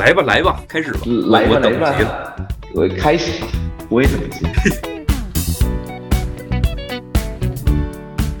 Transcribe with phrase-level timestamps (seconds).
[0.00, 2.08] 来吧来吧，开始吧，来吧来我等急了。
[2.08, 2.34] 吧，
[2.72, 3.48] 我开始吧，
[3.90, 4.46] 我也等不及。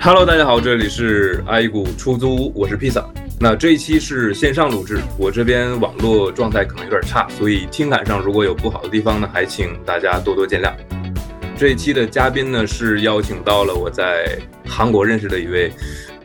[0.00, 3.04] Hello，大家好，这里是爱谷出租屋，我是披萨。
[3.38, 10.72] 那这一期是线上录制，我这边网络状态可能有点差，所以听感上如果有不好的地方呢，还请大家多多见谅。
[11.58, 15.70] 这一期的嘉宾呢是邀请到了我在韩国认识的一位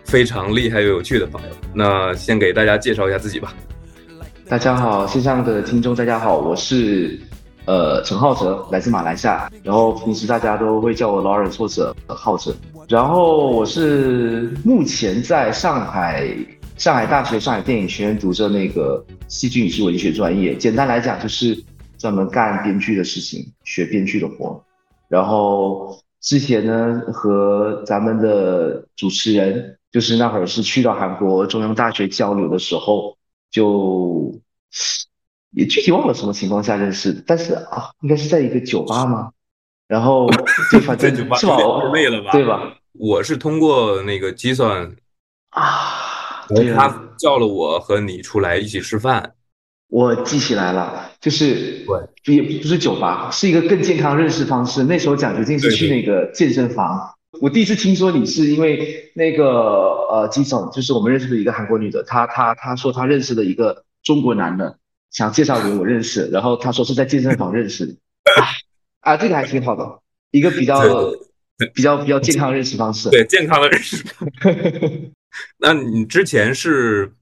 [0.06, 1.50] 非常厉害又有趣的朋友。
[1.74, 3.54] 那先给大家介绍一下自己吧。
[4.48, 7.20] 大家好，线上的听众大家好，我是
[7.66, 12.56] 呃陈浩哲，来自马来西亚，然后平时大家都会叫我 Lawrence 或者浩哲，
[12.88, 16.30] 然后我是目前在上海
[16.78, 21.58] 上海大学上海电影学院读着那个戏剧影视文学专业，简单来讲就是
[21.98, 24.64] 专门干编剧的事情，学编剧的活。
[25.10, 33.15] 然后之前呢和咱们的主持人，就是那会儿是去到韩国中央大学交流的时候。
[33.56, 34.38] 就
[35.52, 39.32] 也具体忘了什么情况下认识的，但是啊，应该是在一个酒吧吗？
[39.88, 40.28] 然后
[40.70, 41.56] 就反正这酒吧是吧？
[41.56, 42.32] 太累了吧？
[42.34, 42.76] 对吧？
[42.92, 44.94] 我是通过那个计算，
[45.52, 49.34] 啊，对他啊，叫了我和你出来一起吃饭。
[49.88, 51.86] 我记起来了，就是
[52.26, 54.84] 对，也不是酒吧，是一个更健康认识方式。
[54.84, 57.15] 那时候蒋学进是去那个健身房。
[57.42, 59.46] 我第一次听说你是因为那个
[60.10, 64.78] 呃，基总，就是我们认识的一个韩国女的，她她她说她认识的一个中国男的，
[65.12, 67.94] 想介绍给我认识，然后她说是在健身房认识的，
[68.42, 68.48] 啊，
[69.02, 70.00] 啊这个还挺好的，
[70.32, 70.82] 一个比较
[71.74, 73.10] 比较比较健康认识方式。
[73.10, 74.04] 对，健康的认识。
[75.60, 77.14] 那你之前是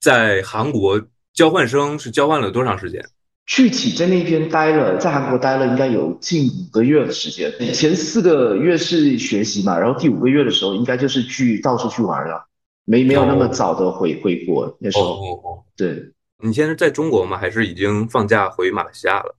[0.00, 1.00] 在韩国
[1.32, 3.02] 交换生，是交换了多长时间？
[3.46, 7.52] 具体在那边待了，在韩国待了应该有近五个月的时间。
[7.74, 12.46] 前四个月是学习嘛，然后第五个月的时候应该就是去到处去玩了，
[12.84, 15.10] 没没有那么早的回回国那时哦候。
[15.10, 17.36] 哦哦，对，你现在在中国吗？
[17.36, 19.36] 还是已经放假回马来西亚了？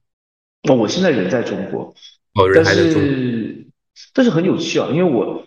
[0.70, 1.94] 哦，我现在人在中国，
[2.36, 3.02] 哦，人但还在中国。
[3.02, 3.68] 是
[4.14, 5.46] 但是很有趣啊，因为我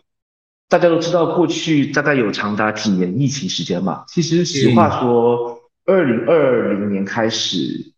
[0.68, 4.04] 大家都知道，过去大概有长达几年疫情时间嘛。
[4.08, 7.92] 其实实话说，二零二零年开始，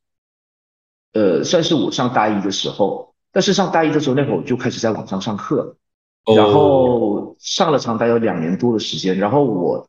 [1.13, 3.15] 呃，算是我上大一的时候。
[3.31, 5.77] 但是上大一的时候，那会儿我就开始在网上上课。
[6.25, 9.17] 哦然后上了长达有两年多的时间。
[9.19, 9.89] 然后我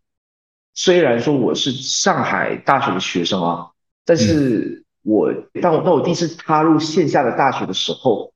[0.73, 3.71] 虽然说我是上海大学的学生啊，
[4.05, 8.33] 但是我当我当我第一次踏入线下的大学的时候，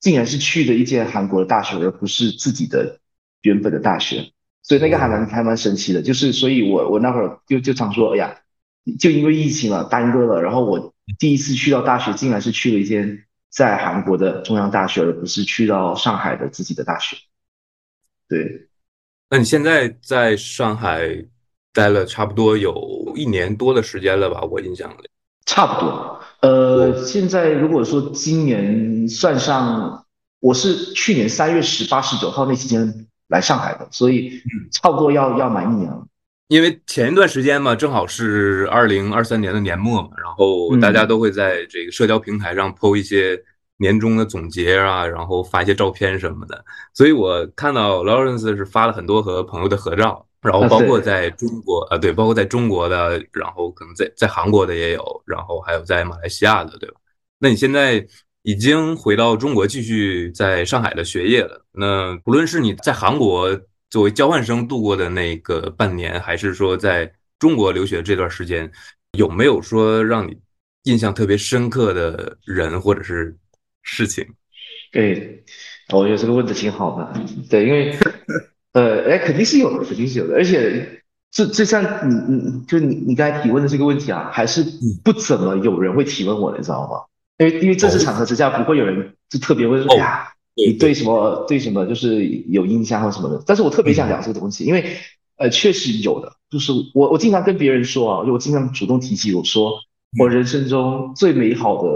[0.00, 3.00] 竟然是去的一间韩国的大学，而不是自己的
[3.42, 4.32] 原本的大学，
[4.62, 6.00] 所以那个还蛮还蛮神奇的。
[6.00, 8.36] 就是所以我我那会儿就就常说，哎呀，
[8.98, 13.24] 就因为疫情了耽搁了，然后我第一次去到大学，竟然是去了一间。
[13.54, 17.18] 在韩国的中央大学，而不是去到上海的自己的大学。
[18.26, 18.66] 对，
[19.28, 21.26] 那你现在在上海
[21.70, 24.40] 待了差不多有一年多的时间了吧？
[24.40, 25.10] 我印象里。
[25.44, 26.18] 差不多。
[26.40, 30.06] 呃，现在如果说今年算上，
[30.40, 36.06] 我是去年三月十八、十九号那期间来上海的，所以差不多要要满一年了。
[36.52, 43.42] 因为前一段时间嘛，正好是二零二三年的年末嘛，然后大家都会在这个社交平台上 PO 一些
[43.78, 46.62] 年终的总结啊，然后发一些照片什么的。
[46.92, 56.96] 所以我看到 Lawrence 是发了很多和朋友的合照，然后包括在中国啊，对，包括在中国的，然后可能在在韩国的也有，然后还有在马来西亚的，对吧？
[57.38, 58.06] 那你现在
[58.42, 61.64] 已经回到中国继续在上海的学业了。
[61.72, 63.58] 那不论是你在韩国。
[63.92, 68.72] 作为交换生度过的那个半年，还是说在中国留学这段时间，
[69.18, 70.34] 有没有说让你
[70.84, 73.36] 印象特别深刻的人或者是
[73.82, 74.26] 事情？
[74.92, 75.44] 对，
[75.90, 77.20] 我觉得这个问的挺好的。
[77.50, 77.94] 对，因为
[78.72, 80.36] 呃，哎，肯定是有的，肯定是有的。
[80.36, 84.64] 而且这这像你你就你你刚才提问的这个问题啊，还是
[85.04, 86.96] 不怎么有人会提问我的，你知道吗？
[87.36, 90.32] 因为因为正式场合之下，不会有人就特别会说，哎呀。
[90.54, 94.98] 你对什么对什么就是有印象或什么的，但是我特别想聊这个东西，因为
[95.36, 99.80] 呃确实有的，就是我我经常跟别人说啊，就我经常主动提起，我说
[100.18, 101.88] 我人生中最美好的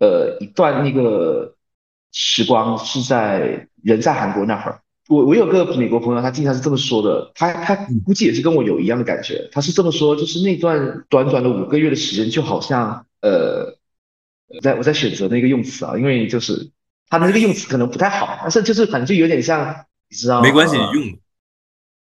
[0.00, 1.54] 呃一段那个
[2.10, 13.78] 时光是在人在韩国那会儿，我我有个美国朋友，他经常是这么说的，他他估计也是跟我有一样的感觉，他是这么说，就是那段短短的五个月的时间，就好像呃，
[14.48, 16.72] 我在我在选择那个用词啊，因为就是。
[17.08, 21.18] 他的这个用词可能不太好，但是就是反正就有点像，你知道吗没关系，用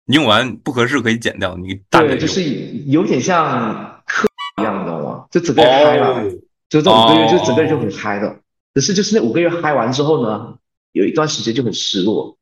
[0.06, 1.56] 用完不合适可以剪掉。
[1.58, 2.44] 你大概对，就是
[2.88, 5.26] 有点像课一样，你知道吗？
[5.32, 6.32] 就整个人嗨了，哦、
[6.70, 8.40] 就这五个月，就整个人就很嗨的。
[8.74, 10.58] 可是就是那五个月嗨完之后呢，
[10.92, 12.38] 有一段时间就很失落。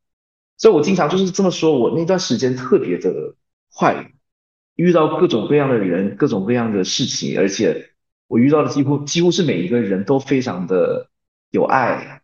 [0.57, 3.35] 所以我经常就是这么说，我那段时间特别的
[3.73, 4.11] 快，
[4.75, 7.91] 遇到各种各样的人，各种各样的事情，而且
[8.27, 11.09] 我遇到的几乎几乎是每一个人都非常的
[11.49, 12.21] 有爱，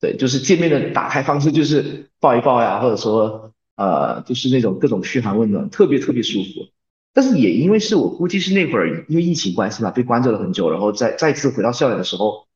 [0.00, 6.68] 对，就是见面的打开方式就是抱一抱呀，或者说呃，就是那种各种嘘寒问暖，特别特别舒服。
[7.12, 12.46] 但是也因为是我估计是那会儿因为疫情关系嘛，被关着了很久，然后再再次回到校园的时候，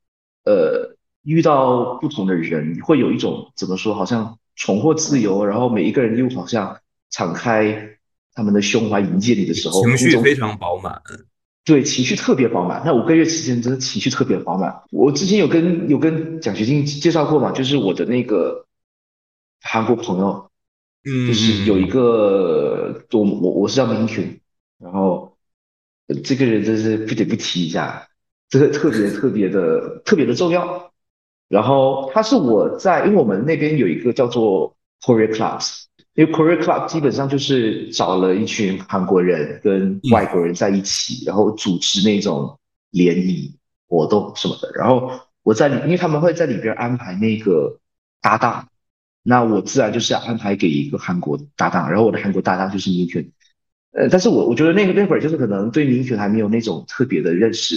[0.44, 6.78] 呃，遇到不同的人，会有一种怎么说，好像重获自由，然后每一个人又好像
[7.10, 7.96] 敞开
[8.32, 11.02] 他们的胸怀迎接你的时候，情绪非常饱满。
[11.64, 12.82] 对，情绪特别饱满。
[12.84, 14.82] 那五个月期间，真的情绪特别饱满。
[14.90, 18.66] 我之前有跟有跟奖学金介绍过嘛，就是我的那个
[19.62, 20.50] 韩国朋友，
[21.04, 24.40] 嗯，就是有一个我我我是叫明群。
[24.78, 25.38] 然后，
[26.22, 28.08] 这个人真是不得不提一下，
[28.50, 30.92] 这个特别特别的特别的重要。
[31.48, 35.84] 然后他是我在，因为我们那边有一个叫做 Korea Clubs，
[36.14, 42.58] 因为 Korea Club 基本上就是找了一群韩国人跟外国人在一起，然后组织那种
[42.90, 43.56] 联谊
[43.88, 44.70] 活动什么的。
[44.74, 45.10] 然后
[45.42, 47.78] 我在里，因为他们会在里边安排那个
[48.20, 48.68] 搭档，
[49.22, 53.32] 那我自然就是要安排给一个韩国搭档，然后我的韩国搭档就是英俊。
[53.92, 57.76] 呃，但是我我觉得那个那会儿就是可能对明权还没有那种特别的认识，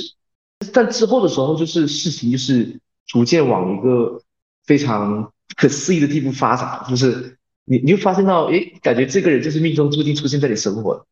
[0.73, 4.21] 但之后的时候就是事情就是逐渐往一个
[4.65, 7.36] 非常不可思议的地步发展，就是
[7.69, 11.05] 你你就发现到，诶，感觉这个人就是命中注定出现在你生活，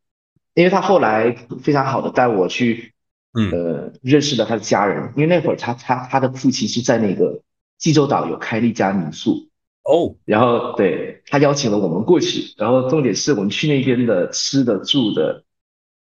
[0.53, 2.93] 因为他后来非常好的带我去，
[3.33, 7.41] 嗯，呃，认识了他的家人，因为那会儿他他他的父亲是在那个
[7.77, 9.49] 济州岛有开了一家民宿。
[9.83, 15.43] 哦，然后对他邀请了我们过去，然后重点是我们去那边的吃的住的，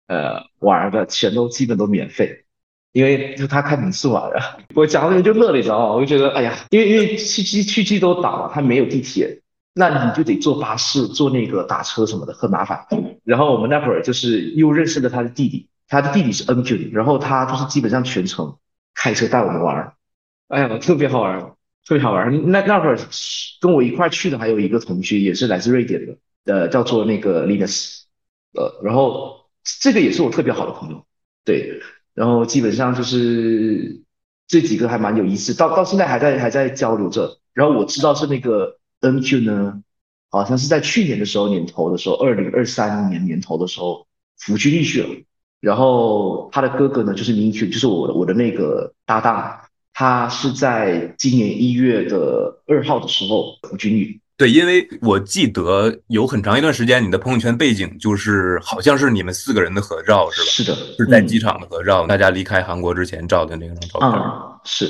[0.07, 2.45] 呃玩的全都基本都免费，
[2.93, 4.29] 因为就他开民宿啊，
[4.73, 5.95] 我讲这个就乐了，你知道吗？
[5.95, 9.41] 我就觉得哎呀，因为因为去去去济州岛嘛他没有地铁，
[9.73, 12.85] 那你就得坐巴士、坐那个打车什么的，很麻烦。
[13.23, 18.57] 然后我们那会儿就是又认识了他的弟弟，他的弟弟是 N Q，然后他就是基本上全程
[18.93, 19.93] 开车带我们玩儿，
[20.47, 21.53] 哎呀，特别好玩。
[21.85, 22.49] 特别好玩。
[22.49, 22.97] 那那会儿
[23.59, 28.03] 跟我一块去的还有一个同学，也是来自瑞典的，呃，叫做那个 Linus，
[28.53, 29.49] 呃，然后
[29.81, 31.05] 这个也是我特别好的朋友，
[31.43, 31.81] 对。
[32.13, 34.01] 然后基本上就是
[34.47, 37.39] 这几个还蛮有意思，到到现在还在还在交流着。
[37.53, 39.81] 然后我知道是那个 NQ 呢，
[40.31, 44.07] 好像是在去年的时候年头的时候，二零二三年年头的时候
[44.39, 45.09] 服军役去了。
[45.61, 49.59] 然后他的哥哥呢，就是 Minq，就是我的我的那个搭档。
[49.95, 54.19] 他是在今年一月的二号的时候服军役。
[54.35, 60.47] 对，因为我记得有很长一段时间，你的朋友圈背景就是好像是你们四个人的合照，是吧？
[60.47, 64.09] 是的，是在机场的合照，大家离开韩国之前照的那张照片。
[64.09, 64.89] 啊，是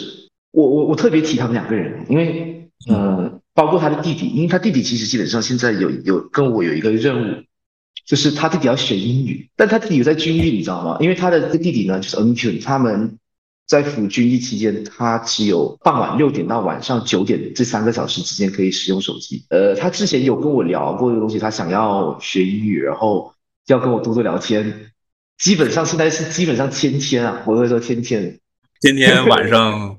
[0.51, 7.44] 我我我特别提他们两个人，因为呃，包括他的弟弟，因为他弟弟其实基本上现在有有跟我有一个任务，
[8.05, 10.97] 就是他弟弟要学英语，但他弟弟有在军役，你知道吗？
[11.00, 13.17] 因为他的这弟弟呢，就是 N Q，他们。
[13.65, 19.45] 在服军役期间，他只有傍晚六点到晚上九点这三个小时之间可以使用手机。
[19.50, 23.33] 呃，他之前有跟我聊过这个东西，他想要学英语，然后
[23.67, 24.91] 要跟我多多聊天。
[25.38, 28.38] 基本上现在是基本上天天啊，我会说天天，
[28.81, 29.97] 天天晚上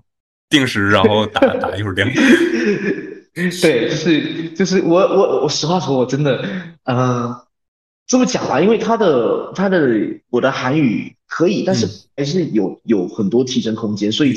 [0.51, 2.13] 定时，然后打打一会儿电话。
[3.63, 6.45] 对，就是就是我我我实话说，我真的，
[6.85, 7.35] 嗯。
[8.07, 9.81] 这么讲吧，因为他的他的
[10.29, 14.35] 我的韩语可以，但是还是有有很多提升空间，所以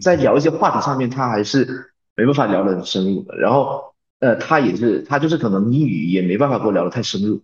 [0.00, 3.36] 在聊一些话题上面，他还是没办法聊得很深入的。
[3.36, 7.42] 然后，呃，他也是他就是可能英语也没办法跟我聊得太深入，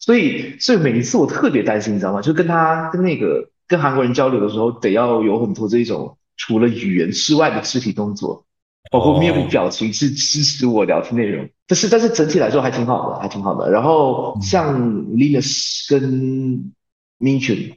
[0.00, 2.20] 所以所以每一次我特别担心，你知道吗？
[2.20, 8.44] 就跟他跟那个跟韩国人交流的时候，得要有很多这种除了语言之外的肢体动作。
[8.90, 13.70] 包括面部表情是支持我聊天内容，但是但是整体来说还挺好的，还挺好的。
[13.70, 14.80] 然后像
[15.14, 16.72] Linus 跟
[17.18, 17.76] m i n c h n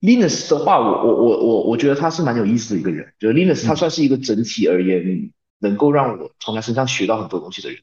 [0.00, 7.78] Linus 的话，我我我我我觉得他是蛮有意思的一个人，就是 Linus 他算是一个整体而言能够让我从他身上学到很多东西的人。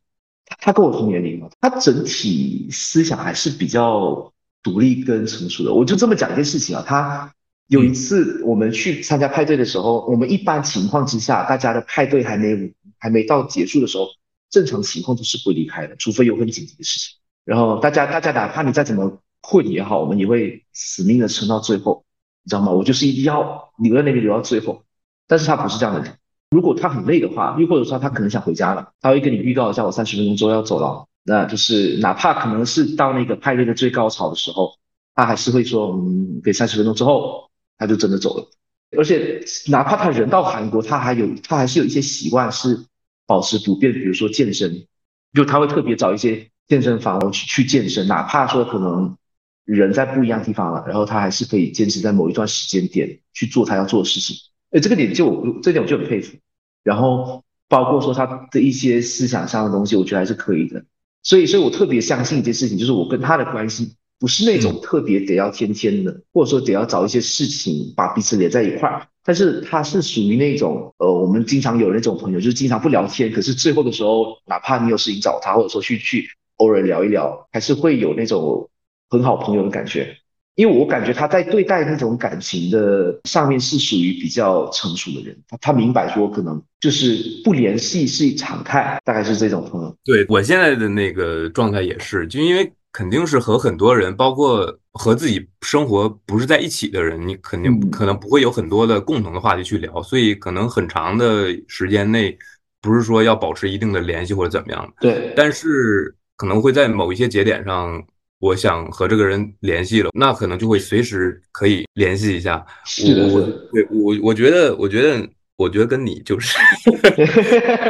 [0.45, 4.31] 他他跟我同年龄嘛，他整体思想还是比较
[4.63, 5.73] 独立跟成熟的。
[5.73, 7.33] 我就这么讲一件事情啊，他。
[7.71, 14.07] 有一次我们去参加派对的时候，我们一般情况之下，大家的派对还没还没到结束的时候，
[14.49, 17.17] 正常情况都是不会离开的，除非有很紧急的事情。
[17.45, 22.03] 然后大家大家哪怕你再怎么困也好，我们也会死命的撑到最后，
[22.43, 22.73] 你知道吗？
[22.73, 24.83] 我就是一定要留在那边留到最后。
[25.25, 26.11] 但是他不是这样的人，
[26.49, 31.07] 如果他很累的话，又或者说他可能想回家了，他会跟你预告一下，我三十分钟之后要走了。
[31.23, 34.73] 那就是哪怕可能是到那个派对的最高潮的时候，
[35.15, 37.49] 他还是会说，嗯，给三十分钟之后。
[37.81, 38.47] 他就真的走了，
[38.95, 42.85] 而且哪怕他人到韩国，他还有他还是有一些习惯是
[43.25, 44.85] 保持不变，比如说健身，
[45.33, 49.17] 就他会特别找一些健身房去去健身，哪怕说可能
[49.65, 54.38] 人在不一样地方了，然后他还是可以坚持在某一段时间点去做他要做的事情。
[54.69, 56.38] 哎，这个点就我这点我就很佩服。
[56.83, 60.85] 然后包括说他的一些思想上的东西，我觉得还是可以的。
[61.23, 69.07] 所以，所以我特别相信一件事情，就是我跟他的关系不是那种特别得要天天的，或者说得要找一些事情把彼此连在一块儿。
[69.23, 78.69] 但是他是属于那种，呃，我们经常有那种朋友，就是经常不聊天，可是最后的时候，哪怕你有事情找他，或者说去去偶尔聊一聊，还是会有那种
[79.09, 80.15] 很好朋友的感觉。
[80.55, 89.95] 因为我感觉他在对待那种感情的上面是属于比较成熟的人，他他明白说可能就是不联系是常态，大概是这种朋友。
[90.03, 102.38] 对我现在的那个状态也是，就因为肯定是和很多人，包括和自己生活不是在一起的人，你肯定可能不会有很多的共同的话题去聊，所以可能很长的时间内
[102.81, 104.93] 不是说要保持一定的联系或者怎么样的。
[105.01, 108.03] 对，但是可能会在某一些节点上。
[108.41, 112.65] 我想和这个人联系了，那可能就会随时可以联系一下。
[112.86, 113.39] 是的，我
[113.71, 116.57] 对我我觉得，我觉得，我觉得跟你就是，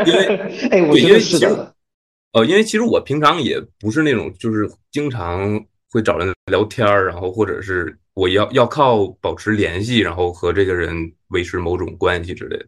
[0.05, 0.25] 因为
[0.69, 1.73] 哎，我觉得是的。
[2.33, 12.65] 呃，因为其实我平常也不是那种就是经常会找人聊天儿，然后或者是我要要靠保持联系，然后和这个人维持某种关系之类的。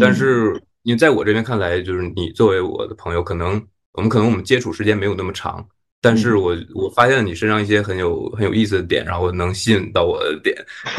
[0.00, 5.66] 但是，因为在我这边看来，就是你作为我的朋友，可能我们可能我们接触时间没有那么长。
[6.02, 10.54] 但是我我发现你身上一些很有很有意思的点，然后能吸引到我的点，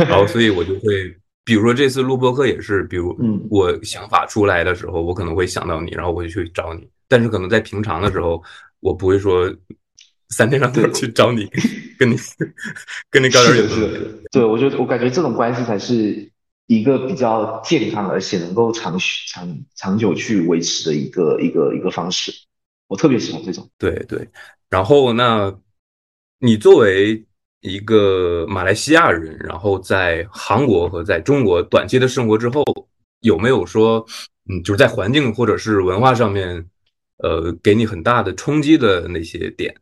[0.09, 3.15] 然后所以我就会，比如说这次录播课也是，比如
[3.49, 6.87] 我想法出来的时候，我可能会想到你，然后我就去找你。
[7.07, 8.41] 但是可能在平常的时候，
[8.79, 9.53] 我不会说
[10.29, 11.47] 三天两头去找你，
[11.97, 12.15] 跟你
[13.11, 14.11] 跟你搞点有趣的。
[14.31, 16.29] 对，我觉得我感觉这种关系才是
[16.67, 22.31] 一个比较健康而且能够长续长长久去维持的一个一个一个方式。
[22.87, 23.69] 我特别喜欢这种。
[23.77, 24.27] 对对。
[24.69, 25.53] 然后，那
[26.39, 27.25] 你作为
[27.61, 32.63] 一个马来西亚人，然后在韩国和在中国短期的生活之后，
[33.21, 34.05] 有没有说，
[34.49, 36.65] 嗯，就是在环境或者是文化上面，
[37.17, 39.75] 呃，给你很大的冲击的那些点？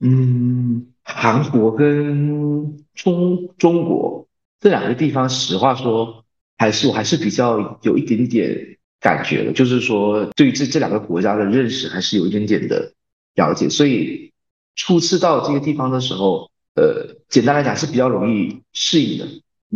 [0.00, 4.26] 嗯，韩国跟中中国
[4.60, 6.24] 这两个地方，实话说，
[6.58, 12.92] 还是我还是比较有一点点感觉的，就是说，对这这两个国家的认识，还是有一点点的
[13.34, 14.30] 了解，所以。
[14.74, 19.26] 初次到这个地方的时候，呃，简单来讲是比较容易适应的，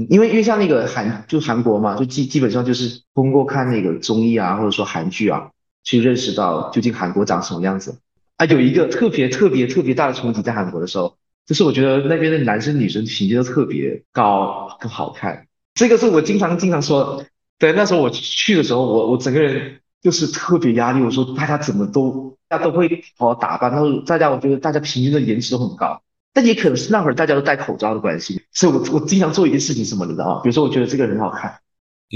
[0.08, 5.50] 因为因为像那个韩就韩国嘛，就基基本上就是通过看那个综艺啊，或者说韩剧啊，
[5.87, 8.00] 去认识到究竟韩国长什么样子
[8.37, 8.45] 啊。
[8.45, 11.16] 有一个特别特别特别大的冲击在韩国的时候，
[11.47, 15.47] 就是我觉得那边的男生女生品质都特别高，更好看。
[15.75, 17.25] 这个是我经常经常说，
[17.59, 21.02] 对，那时候我去的时候，我我整个人就是特别压力。
[21.02, 22.37] 我说大家怎么都。
[22.49, 26.00] 大家都会好好打扮，然后大家我觉得大家平均的颜值都很高，
[26.33, 31.59] 但也可能是那会儿大家都戴口罩的关系，所以我我经常做一件事情什么的啊，比如说我觉得这个人好看，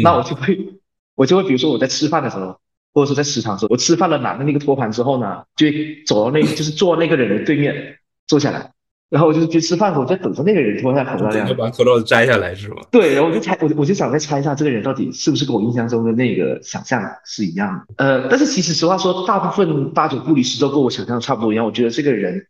[0.04, 0.78] 那我就会
[1.16, 2.60] 我就会比如说我在吃饭的时候，
[2.92, 5.66] 或者说在食堂的时候，我吃饭了拿了那个托盘之后呢，就
[6.06, 8.72] 走到那 就是坐那个人的对面坐下来。
[9.10, 12.76] 然后我就去吃饭，我在等着那个人脱下口罩，这样把口罩摘下来是吗？
[12.92, 17.94] 对，然后我就猜，我我就想再猜一下，这个人到底是不是跟我印象中的那个想象是一样的？
[17.96, 21.66] 呃，但是其实实话说，大部分八九不离十都跟我想象的差不多一样。
[21.66, 22.46] 我觉得这个人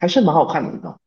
[0.00, 0.98] 还是蛮好看的，你知道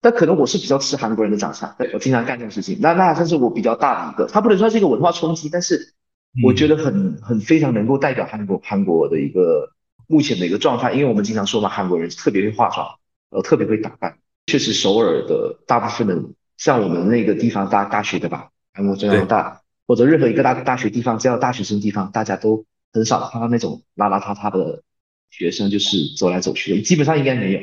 [0.00, 2.78] 但可能我是比较吃韩国人的长相，对我经常干这种事情。
[2.80, 5.94] 那那算是我比较大的一个，他不能算是一个文化冲击，但是
[6.42, 9.70] 我觉得很很非常能够代表韩国韩国的一个
[10.08, 10.92] 目前的一个状态。
[10.92, 12.98] 因为我们经常说嘛，韩国人特别会化妆，
[13.30, 14.18] 呃，特别会打扮。
[14.46, 16.22] 确实，首尔的大部分的
[16.56, 24.82] 像我们那个地方大大学的吧，韩国这样大，或者任何一个大大学地方，只要大学生地方，大家都很少看到那种邋邋遢遢的
[25.30, 27.60] 学生，就是走来走去的，基本上应该没有。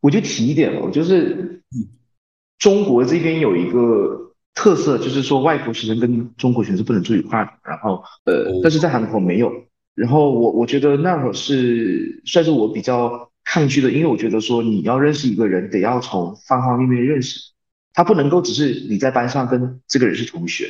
[0.00, 1.62] 我就提一点了，就是
[2.58, 9.50] 中国这边有一个特色，就是说外国学生跟中国学生不能住一块儿，然后呃，但是在韩国没有。
[9.94, 13.28] 然后我我觉得那会儿是算是我比较。
[13.42, 17.50] 抗拒的，因为我觉得说你要认识一个人，得要从方方面面认识，
[17.92, 20.68] 他不能够只是你在班上跟这个人是同学，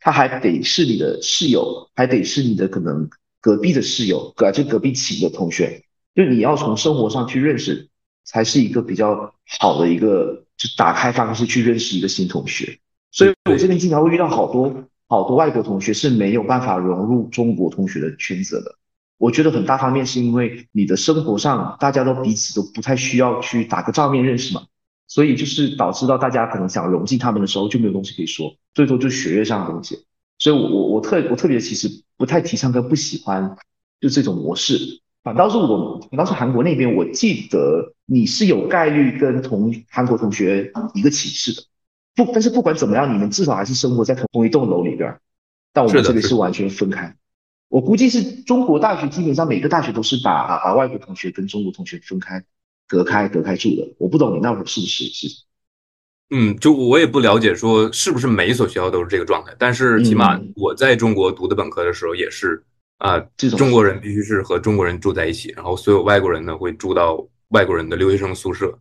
[0.00, 3.10] 他还得是你的室友，还得是你的可能
[3.42, 5.82] 隔壁的室友，隔就隔壁寝的同学，
[6.14, 7.90] 就你要从生活上去认识，
[8.24, 12.78] 才是一个比较好的一个就打开方式去认识一个新同学。
[13.14, 14.74] 所以我这边经常会遇到好多
[15.08, 18.74] 好多外国同学是没有办法融入中国同学的圈子的。
[19.18, 24.62] 我觉得很大方面是因为你的生活上大家都彼此都不太需要去打个照面认识嘛，
[25.06, 30.04] 所以就是导致到大家可能想融进他们的时候就没有东西可以说，最多就学业上的东西。
[30.38, 33.56] 所以，我我我特我特别其实不太提倡跟不喜欢
[34.00, 35.00] 就这种模式。
[35.22, 41.62] 反倒是我，反倒是韩国那边，我记得你是有概率跟同韩国同学一个寝室的，
[42.14, 45.18] 不，但是不管怎么样，你们至少还是生活在同同一栋楼里边。
[45.72, 47.16] 但我们这里是完全分开。
[47.68, 52.44] 我估计是中国大学基本上每个大学都是把把外国同学跟中国同学分开、
[52.86, 53.94] 隔开、隔开住的。
[53.98, 55.26] 我不懂你那会儿是不是是？
[56.30, 62.64] 嗯，就我也不了解说是不是每一所学校都是这个状态，但是起码我在中国读的本科的时候也是
[62.98, 63.18] 啊，
[63.56, 68.78] 中国人必须是和中国人住在一起，然后所有外国人呢会住到外国人的留学生宿舍，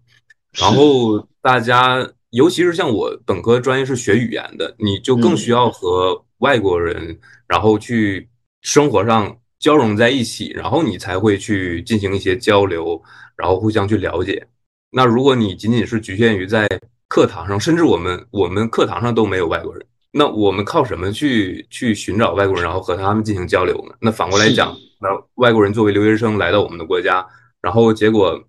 [0.52, 8.28] 然后大家尤其是像我本科专业是学语言的，你就更需要和外国人然后去
[8.64, 13.00] 生活上交融在一起，然后你才会去进行一些交流，
[13.38, 14.48] 然后互相去了解。
[14.92, 16.68] 那如果你仅仅是局限于在
[17.08, 23.94] 课堂上，甚至我们我们课堂上都没有外国人，那我们靠什么去去寻找外国人，然后和他们进行交流呢？
[24.02, 27.24] 那反过来讲，那外国人作为留学生来到我们的国家，
[27.62, 28.44] 然后结果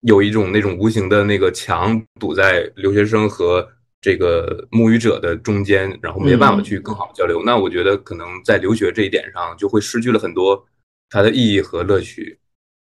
[0.00, 3.66] 有一种那种无形的那个墙堵在留学生和
[4.00, 7.42] 这个母语者的中间，然后没办法去更好的交流。
[7.44, 10.64] 那我觉得可能在留学这一点上就会失去了很多
[11.08, 12.38] 它的意义和乐趣。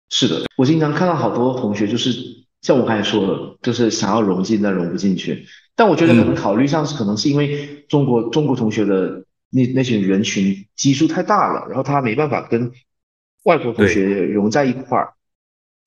[0.09, 2.41] 是的，我经常看到好多同学就是。
[2.63, 5.47] 像我刚才说的，就是想要融进，但融不进去。
[5.75, 12.71] 但我觉得可能考虑上是，可能是因为中国中国同学的那那些人群基数太大了，然后他没办法跟
[13.45, 15.15] 外国同学融在一块儿。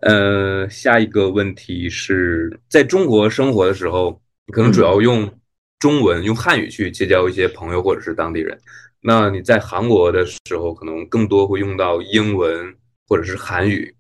[0.05, 5.31] 呃，下一个问题是在中国生活的时候，你可能主要用
[5.79, 8.60] 中文、用汉语去结交一些朋友或者是当地人。
[9.00, 12.74] 那你在韩国的时候，可能更多会用到英文
[13.07, 13.93] 或者是韩语。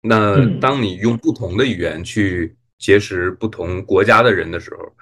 [0.00, 4.92] 那当你用不同的语言去结识不同国家的人的时候，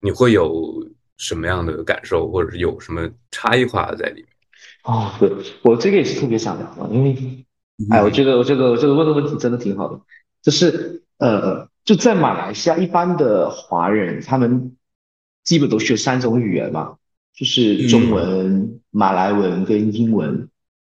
[0.00, 0.74] 你会有
[1.16, 4.28] 什么样的感受，或者是有什么差异化在里面？
[4.84, 5.30] 哦，对
[5.62, 7.45] 我这个也是特别想聊的，因为，
[7.90, 10.00] 哎，我觉得我这个我这个问的问题真的挺好的，
[10.42, 14.76] 就是呃，就在马来西亚，一般的华人他们
[15.44, 16.96] 基本都学三种语言嘛，
[17.34, 20.48] 就是中文、马来文跟英文。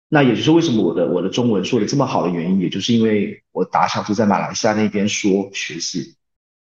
[0.08, 6.14] 那也就是为什么我的我的中文说的这么好的原因，也就是因为我打小就在马来西亚那边说学习，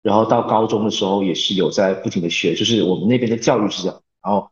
[0.04, 4.02] 然后到高中的时候也是有在不停的学，就是我们那边的教育是这样。
[4.24, 4.52] 然后，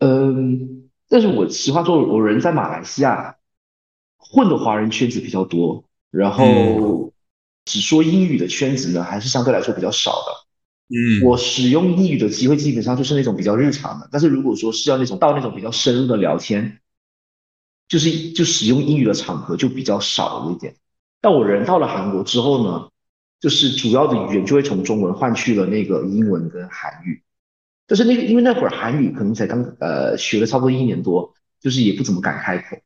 [0.00, 3.35] 嗯，但是我实话说，我人在马来西亚
[4.30, 7.12] 混的华人圈子比较多，然后
[7.64, 10.46] 只说英语的圈子呢，还是相对来说比较少的。
[10.88, 16.78] 嗯，我使用英语的机会基本上就是那种比较日常的，但是如果说是要那种到那种比较深入的聊天。
[17.88, 20.74] 就是就使用英语的场合就比较少了一点，
[21.20, 22.88] 但我人到了韩国之后呢，
[23.38, 27.22] 就是主要的语言就会从中文换去了那个英文跟韩语，
[27.86, 32.76] 但是那个因为那会儿韩语可能才刚呃学了差不多一年多，就是也不怎么敢开口。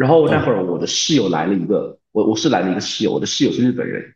[0.00, 4.14] 然后那会儿我的室友来了一个，我我是来了一个室友，我的室友是日本人，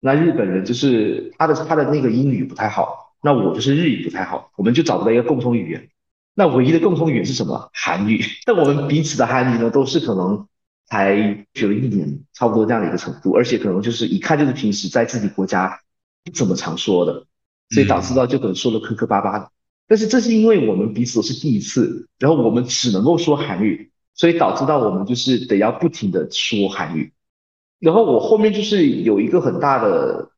[0.00, 5.90] 那日本人就是他的他的那个英语不太好，那我就是日语不太好，我们就找不到一个共同语言。
[6.32, 7.68] 那唯一的共同语言是什么？
[7.74, 8.24] 韩语。
[8.46, 10.48] 但我们彼此的韩语呢，都是可能
[10.86, 15.78] 才学了一年，差不多这样的一个程度，而且可能就是一看就是平时在自己国家
[16.24, 17.26] 不怎么常说的，
[17.68, 19.50] 所以导致到就可能说的磕磕巴巴的。
[19.86, 27.12] 但是这是因为我们彼此都是第一次，然后我们只能够说韩语，所以导致到我们就是得要不停的说韩语。
[27.78, 30.30] 然后我后面就是有一个很大的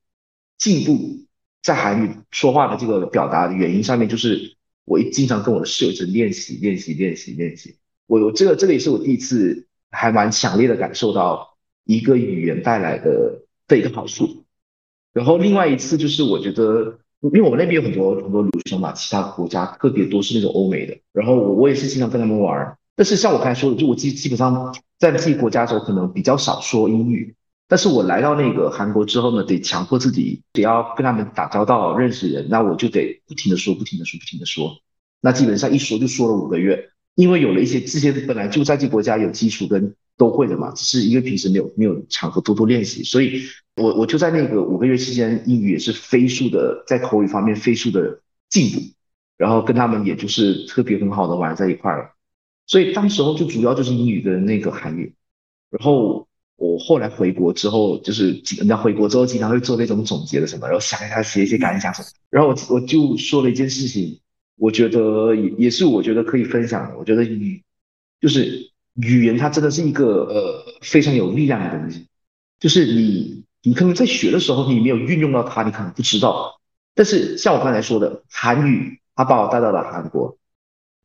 [0.58, 1.26] 进步，
[1.62, 4.56] 在韩语说话的这个表达的原因上面就是。
[4.86, 7.74] 我一经常跟我的室友在练习练习练习练习，
[8.06, 14.44] 我我这个这个也是我第一次还蛮强烈的感受到一个语言带来的的一个好处。
[15.14, 22.76] 然后另外一次就是我觉得，因为我们那边有很多很多留学生嘛，其他国家特别多是那种欧美的，然后我我也是经常跟他们玩。
[22.96, 27.34] 但是像我刚才说的，就我基基本上在自己国家的时候，可能比较少说英语。
[27.66, 34.70] 但是我来到那个韩国之后呢，得强迫自己得要跟他们打交道、认识人，那我就得不停的说、不停的说、不停的说。
[35.20, 43.42] 那基本上一说就说了五个月，因为有了一些这些本来就在这国家有基础跟都会的嘛，只是因为平时没有没有场合多多练习，所以
[43.76, 48.80] 我我就在那个五个月期间，英语也是飞速的在口语方面飞速的进步，
[49.38, 52.13] 然后跟他们也就是特别很好的玩在一块了。
[52.66, 55.14] 所以当时候就主要就是英语跟那个韩语，
[55.70, 56.26] 然后。
[56.56, 62.08] 我后来回国之后，就是人家回国之后经常会做那种总结的什么，然后想一下写一些感想什么。
[62.30, 64.20] 然后我我就说了一件事情，
[64.56, 66.96] 我觉得也也是我觉得可以分享的。
[66.96, 67.60] 我觉得语
[68.20, 72.06] 就是语言，它真的是一个呃非常有力量的东西。
[72.60, 76.60] 就是你你可能在学的时候，你没有运用到它，你可能不知道。
[76.94, 80.38] 但是像我刚才说的，韩语它把我带到了韩国。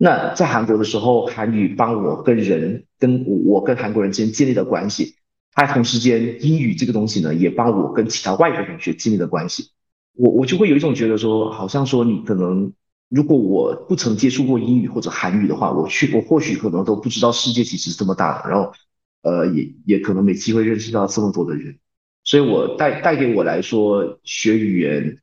[0.02, 5.18] 那在韩国的时候，韩语帮我跟人跟我跟韩国人之间建立的关系。
[5.52, 9.72] 还同时间英语这个东西呢，也帮我跟其他外国同学建立了关系。
[10.16, 12.72] 我我就会有一种觉得说，好像说你可能
[13.10, 18.72] 如果我不曾接触过英语或者韩语的话，我去我或许可能都不知道世界其实这么大，然后
[19.24, 21.78] 呃也也可能没机会认识到这么多的人。
[22.24, 25.18] 所以我带带给我来说，学语言，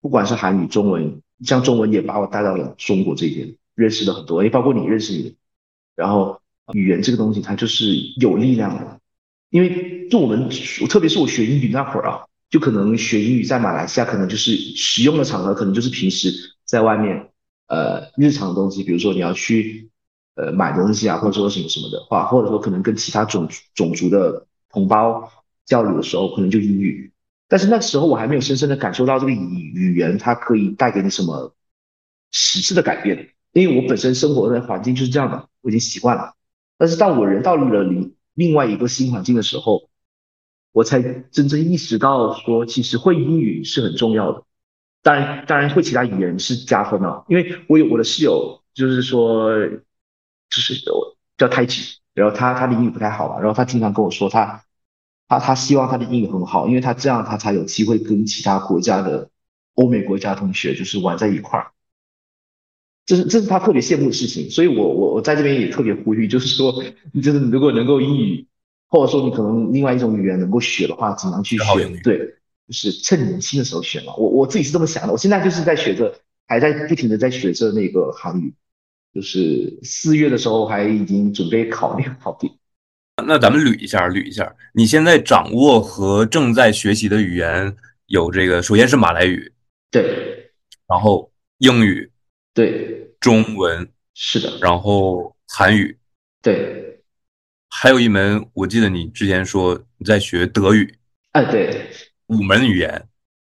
[0.00, 5.36] 不管是韩语、中文，像中文也把我带到了中国这边，认识了很多，也包括你认识你。
[5.96, 6.40] 然后
[6.72, 9.00] 语言这个东西，它就是有力量的，
[9.50, 10.48] 因为就我们，
[10.88, 16.32] 特别是我学英语那会儿啊，就可能学英语在马来西亚，可能就是使用的场合，可能就是平时
[16.64, 17.30] 在外面，
[17.66, 19.90] 呃，日常的东西，比如说你要去
[20.34, 25.30] 呃买东西啊，或者说什么什么的话，或者说可能跟其他种种族的同胞。
[25.64, 27.12] 交流的时候可能就英语，
[27.46, 31.54] 但是那时候我还没有深深的感受到这个语语言它可以带给你什么
[32.32, 36.34] 实质的改变，因为我本身生活的环境就是这样的，我已经习惯了。
[36.78, 39.88] 但是当我人到了另另外一个新环境的时候，
[40.72, 44.44] 我才真正意识到说，其实会英语是很重要的。
[45.02, 54.64] 当然，当然会其他语言是加分的，因为我有我的室友，就是说，就是我叫泰吉，然后他他的英语不太好嘛，然后他经常跟我说他。
[55.28, 59.30] 他他希望他的英语很好，因为他这样他才有机会跟其他国家的
[59.76, 61.71] 欧美国家同学就是玩在一块儿，
[63.04, 64.50] 这是这是他特别羡慕的事情。
[64.50, 66.72] 所以我我我在这边也特别呼吁，就是说，
[67.22, 68.46] 就是如果能够英语，
[68.88, 72.00] 或者说你可能另外一种语言能够学的话，尽量去学。
[72.02, 72.18] 对，
[72.68, 74.14] 就是趁年轻的时候学嘛。
[74.16, 75.12] 我我自己是这么想的。
[75.12, 76.14] 我现在就是在学着，
[76.46, 78.54] 还在不停的在学着那个韩语，
[79.14, 82.52] 就是四月的时候还已经准备考那个考第。
[83.26, 84.54] 那咱们捋一下，捋一下。
[84.72, 89.52] 你现在掌握和正在学习的语言有这个，首先是马来语，
[89.90, 90.50] 对，
[90.88, 92.10] 然后英语，
[92.54, 93.88] 对，中文。
[94.14, 95.96] 是的，然后韩语，
[96.42, 97.00] 对，
[97.70, 100.94] 还有一门，我记得你之前说你在学德语，
[101.32, 101.88] 哎，对，
[102.26, 103.08] 五门语言。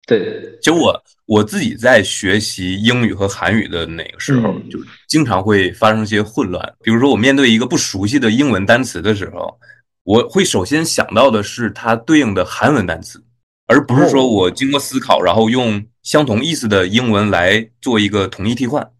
[0.06, 6.74] 对，其实我我自己在学习英语和韩语的那个时候，就经常会发生一些混乱。
[6.82, 9.58] 比如说，我面对一个不熟悉的英文单词的时候，
[10.02, 13.24] 我会首先想到的是它对应的韩文单词，
[13.66, 18.90] 而不是说我经过思考，然后用相同意思的英文来做一个同义替换。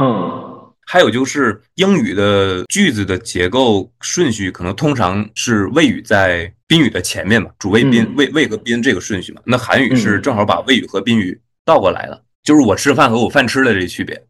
[0.00, 0.42] 嗯。
[0.86, 9.40] 还有就是英语的句子的结构顺序，可能通常是谓语在宾语的前面嘛，主谓宾谓谓和宾这个顺序嘛。
[9.46, 14.22] 那韩语是正好把谓语和宾语倒过来了，就是我吃饭和我饭吃的这区别。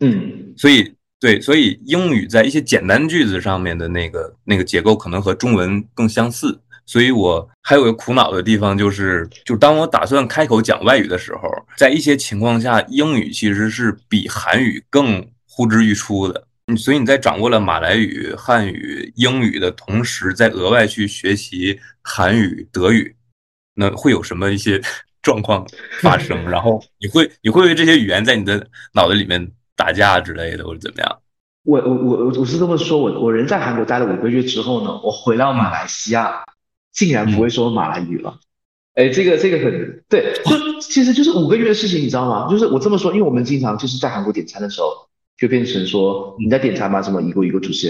[0.00, 6.60] 嗯，所以对，所以英语在一些简单句子上面的那个那个结构可能和中文更相似。
[6.86, 15.26] 所以我还有个苦恼的地方就是，就当我打算开口讲外语的时候，在一些情况下，英语其实是比韩语更。
[15.56, 23.14] 呼之欲出的，所以你在掌握了马来语、汉语、英语的同时，再额外去学习韩语、德语，
[23.76, 24.82] 那会有什么一些
[25.22, 25.64] 状况
[26.00, 26.36] 发生？
[26.50, 31.18] 然后你会你会为这些语言在你的脑袋里面打架之类的，或者怎么样？
[31.62, 36.42] 我我我我是这么说，我我人在韩国待了五个月之后呢，我回到马来西亚，
[36.94, 38.38] 竟然不会说马来语了。
[38.94, 42.48] 哎，这个这个很对，就其实就是五个月的事情，你知道吗？
[42.50, 44.86] 就是我这么说，因为我们经常就是在韩国点餐的时候。
[45.36, 47.02] 就变成说你在点餐吗？
[47.02, 47.88] 什么一个一个主食，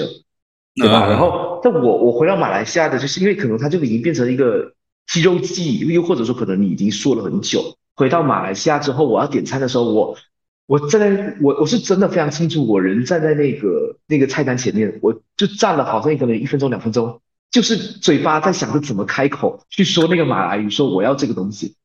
[0.76, 1.06] 对吧？
[1.06, 4.72] 然后，但我我回到马来西亚的，就是因为可能它这个已经变成一个
[5.06, 7.76] 肌肉记忆，又或者说可能你已经说了很久。
[7.96, 10.16] 回到马来西亚之后，我要点餐的时候，我
[10.64, 17.20] 我站在我我是真的非常清楚，我人站在那个那个菜单前面，我就站了好像可能一分钟两分钟，
[17.54, 21.76] 就是嘴巴在想着怎么开口去说那个马来语，说我要这个东西。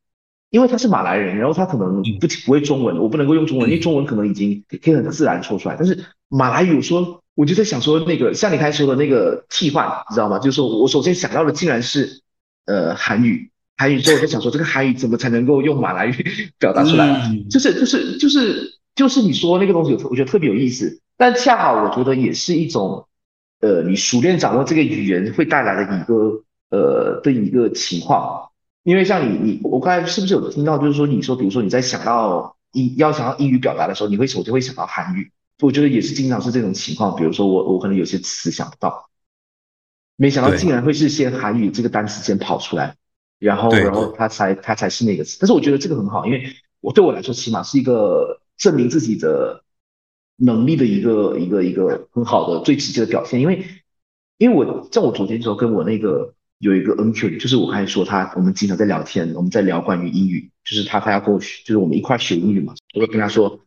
[0.49, 5.75] 因为他是马来人，然后他可能不不会中文，我不能够用中文，因为中文可能已经可以很自然说出来。
[5.77, 10.39] 但是马来语，说我就在想说，那个像你刚才说的那个替换，你知道吗？
[10.39, 12.23] 就是说我首先想到的竟然是
[12.65, 17.31] 呃韩语，韩语之后我在想说，这个韩语怎么才能够用马来语表达出来？
[17.51, 20.99] 就是就是就是就是你说那个东西，我觉得特别有意思。
[21.15, 23.05] 但恰好我觉得也是一种
[23.59, 28.49] 呃，你熟练掌握这个语言会带来的一个呃的一个情况。
[28.83, 37.15] 因为像你你我刚才是不是有听到，就是说你说，比如说你在想到英要想到英语表达的时候，你会首先会想到韩语，我觉得也是经常是这种情况。
[37.15, 39.09] 比如说我我可能有些词想不到，
[40.15, 42.95] 没想到竟然会是先韩语这个单词先跑出来，
[43.37, 45.37] 然后然后它才它才是那个词。
[45.41, 46.43] 但是我觉得这个很好，因为
[46.79, 49.63] 我对我来说起码是一个证明自己的
[50.39, 53.39] 能力的一个一个一个很好的最直接的表现。
[53.39, 53.65] 因为
[54.37, 56.33] 因为我在我昨天的时候跟我那个。
[56.61, 62.73] 有一个 NQ，就是我刚才说他，我们经常在聊天，我们在聊关于英语，就是他他要跟我学，就是我们一块学英语嘛。
[62.93, 63.61] 我就跟他说，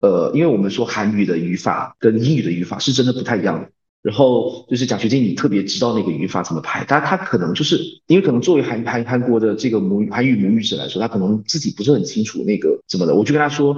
[0.00, 3.68] 呃，因为我们说韩语的语法跟英语的语法是真的不太一样的。
[4.02, 13.74] 然后就是奖学金，你特别知道那个语法怎么排，但他可能就是因为可能作为韩韩韩国的这个母语韩语母语者来说，他可能自己不是很清楚那个怎么的，我就跟他说，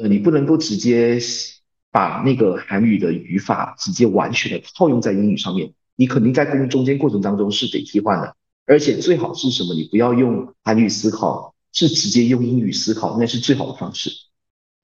[0.00, 1.18] 呃，你不能够直接
[1.96, 14.10] 把那个韩语的语法直接完全的套用在英语上面，你肯定在中中间过程当中是得替换的，而且最好是什么，你不要用韩语思考，是直接用英语思考，那是最好的方式。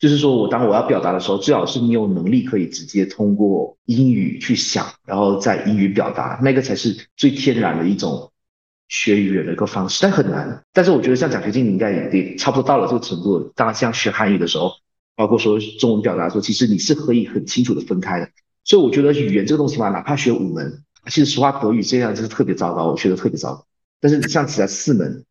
[0.00, 8.32] 就是说我当我要表达的时候，最好是你有能力可以直接通过英语去想，然后在英语表达，那个才是最天然的一种
[8.88, 9.98] 学语言的一个方式。
[10.02, 10.64] 但很难。
[10.72, 13.52] 但是我觉得像奖学金，你应该也差不多到了这个程度。
[13.54, 14.72] 当然，像学韩语的时候，
[15.22, 18.28] 包括说中文表达说，其实你是可以很清楚的分开的。
[18.64, 23.64] 所以我觉得语言这个东西嘛，哪怕学五门，其实实话德语这样就是特别糟糕，我学的特别糟糕。
[24.00, 25.24] 但是像其他四门。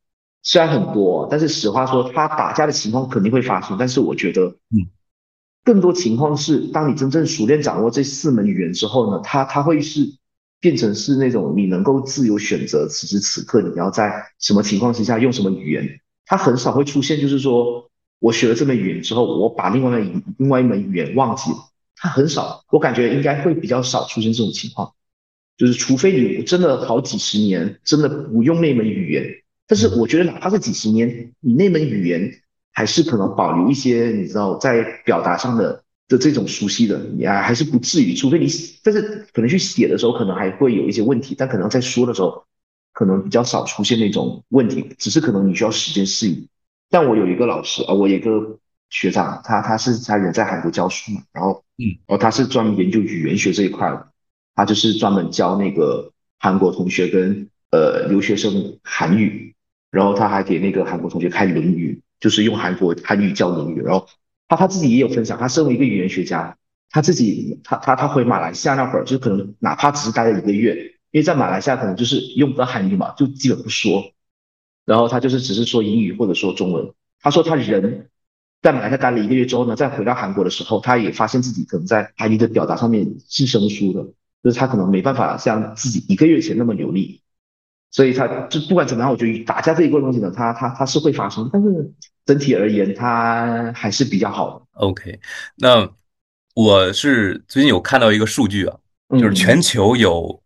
[0.43, 3.75] 虽然很多，但是实话说，他打架的情况肯定会发生。
[3.77, 4.89] 但是我觉得，嗯，
[5.63, 10.17] 更多情况是，当你真正熟练掌握这四门语言之后呢，它它会是
[10.59, 15.87] 变成是那种你能够自由选择此时此刻你要在什么情况之下用什么语言。
[16.25, 17.90] 它很少会出现，就是说
[18.21, 21.57] 我学了这门语言之后，我把另外一另外一门语言忘记了。
[21.95, 24.93] 它很少，我感觉应该会比较少出现这种情况。
[25.57, 29.25] 就是除非你真的好几十年真的不用那门语言。
[29.67, 32.31] 但是我觉得，哪怕是几十年，你那门语言
[32.71, 38.13] 还是可能保留一些，你知道，在表达上的的这种熟悉的，你还还是不至于。
[38.13, 38.47] 除非你，
[38.83, 42.43] 但是可能去写的时候，可能还会有一些问题，但可能在说的时候，
[42.93, 46.47] 可能比较少出现那种问题，只是可能你需要时间适应。
[46.91, 48.59] 但我有一个老师啊，我有一个
[48.91, 54.07] 学长，他他是他人在韩国教书嘛，然后嗯，然后他是专门研究语言学这一块的，
[54.53, 59.55] 他就是专门教那个韩国同学跟呃留学生韩语。
[59.89, 63.81] 然后他还给那个韩国同学开《论语》，就是用韩国韩语教《论语》。
[63.83, 64.07] 然后
[64.47, 66.55] 他他自己也有分享，他身为一个语言学家，
[66.89, 70.75] 他自己他他他回马来西亚那会儿，就可能哪怕只是待了一个月，
[71.11, 74.01] 因为在马来西亚可能就是用不到韩语嘛，就基本不说。
[74.85, 76.91] 然后他就是只是说英语或者说中文。
[77.21, 78.09] 他说他人
[78.61, 84.03] 在马来西亚待了一个月之后呢，再回到韩国的时候，他也发现自己可能在韩语的表达上面是生疏的，
[84.43, 87.21] 就是他可能没办法像自己一个月前那么流利。
[87.93, 91.91] 所以他就不管怎么样，我觉得打架这一个东西呢，他他他是会发生，但是
[92.25, 94.65] 整体而言，他还是比较好的。
[94.79, 95.19] OK，
[95.57, 95.89] 那
[96.55, 98.77] 我是最近有看到一个数据啊，
[99.09, 100.41] 就是全球有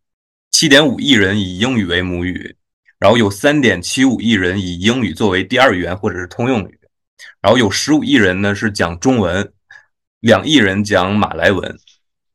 [0.52, 2.56] 七点五亿人以英语为母语，
[2.99, 6.79] 然后有三点七五亿人以英语作为第二语言或者是通用语，
[7.41, 9.51] 然后有十五亿人呢是讲中文，
[10.19, 11.77] 两亿人讲马来文，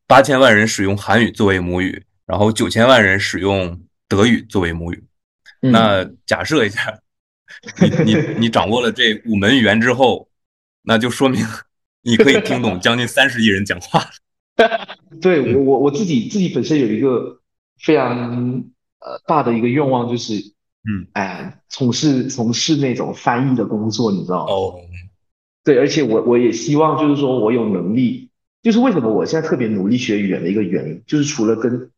[0.07, 3.81] 八千万人使用韩语作为母语，然后九千万人使用。
[4.11, 5.01] 德语作为母语，
[5.61, 6.99] 那假设一下，
[7.79, 10.27] 你你你掌握了这五门语言之后，
[10.81, 11.41] 那就说明
[12.03, 14.05] 你可以听懂将近三十亿人讲话。
[15.21, 17.39] 对我我我自己自己本身有一个
[17.79, 18.61] 非常
[19.01, 24.53] 呃大的一个愿望，就是嗯哎从事从事那种翻译的工作，你知道吗？
[24.53, 24.75] 哦，
[25.63, 28.29] 对，而且我我也希望就是说我有能力，
[28.63, 31.91] 就是为什么我现在特别努力学语言的一个原因，就是除了跟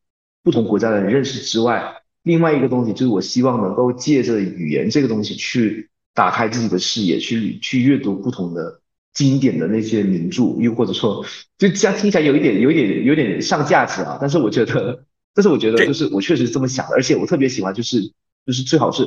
[0.43, 1.99] 不同国家的人认识之外。
[2.23, 8.79] 另外一个东西就是，我希望能够借着语言这个东西去打开自己的视野，去去阅读不同的
[9.13, 11.25] 经典的那些名著，又或者说，
[11.57, 14.17] 就这样听起来有一点、有一点、有点上价值啊。
[14.21, 18.01] 但是我觉得，但是我觉得，就是我确实是这么想的，而且我特别喜欢，就是
[18.45, 19.05] 就是最好是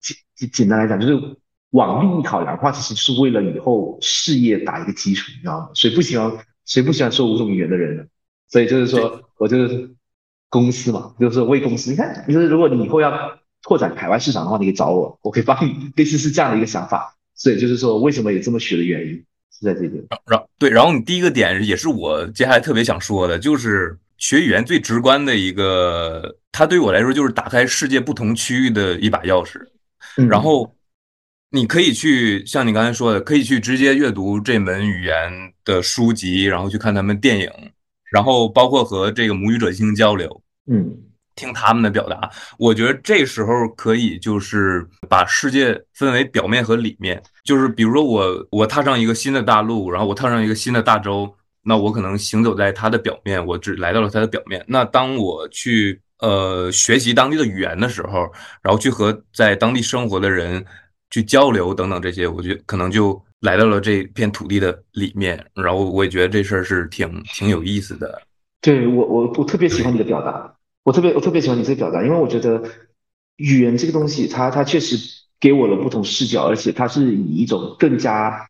[0.00, 1.36] 简简简单来讲，就是
[1.70, 5.70] 往利益考量的话，其实就是为了以后事业打一个基础，你知道吗？
[5.74, 6.32] 谁不喜欢
[6.64, 8.04] 谁不喜欢说五种语言的人呢？
[8.48, 9.94] 所以就是说，我就是。
[10.50, 11.90] 公司嘛，就是为公司。
[11.90, 13.12] 你看，就是如果你以后要
[13.60, 15.90] 拓展海外市场的话，你可以找我，我可以帮你。
[15.96, 17.16] 类似是这样的一个想法。
[17.34, 19.14] 所以就是说，为什么有这么学的原因
[19.50, 19.94] 是在这边。
[20.30, 29.60] 然对，然后你第一个点也是我接下来特别想说的，就是学语言最直观的一个，它对我来说就是打开世界不同区域的一把钥匙。
[30.28, 30.74] 然后
[31.50, 37.50] 你可以去像你刚才说的，可以去直接阅读这门语言的书籍，然后去看他们电影，
[38.10, 40.42] 然后包括和这个母语者进行交流。
[40.66, 40.96] 嗯，
[41.34, 54.64] 听他们的表达，我觉得这时候可以就是把世界分为表面和里面，就是比如说我我踏上一个新的大陆，然后我踏上一个新的大洲，那我可能行走在它的表面，我只来到了它的表面。
[54.68, 58.30] 那当我去呃学习当地的语言的时候，
[58.62, 60.64] 然后去和在当地生活的人
[61.10, 65.44] 去交流等等这些，我觉得可能就来到了这片土地的里面。
[65.54, 68.22] 然后我也觉得这事儿是挺挺有意思的。
[68.60, 72.62] 对我，我我特别喜欢你的表达，我特别我特别喜欢你这个表达，因为我觉得
[73.36, 74.96] 语言这个东西，它它确实
[75.38, 78.46] 给我了不同视角，而且它是以一种更加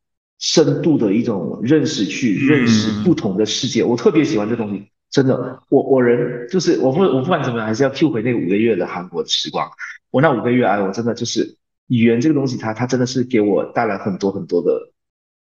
[0.47, 3.83] 深度的一种认识去认识不同的世界。
[3.83, 9.67] 我特别喜欢这东西，真的，我我人就是我不我不管怎么样，还是要 Q 回那五个月的韩国的时光。
[10.11, 14.93] 我那五个月哎，我真的就是语言这个东西，它它真的是给我带来很多很多的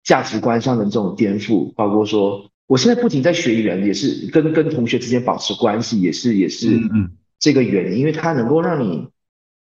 [0.05, 9.09] 价值观上的这种颠覆，包括说我现在不仅在学语言，也是跟跟同学之间保持关系，也是也是嗯这个原因，因为它能够让你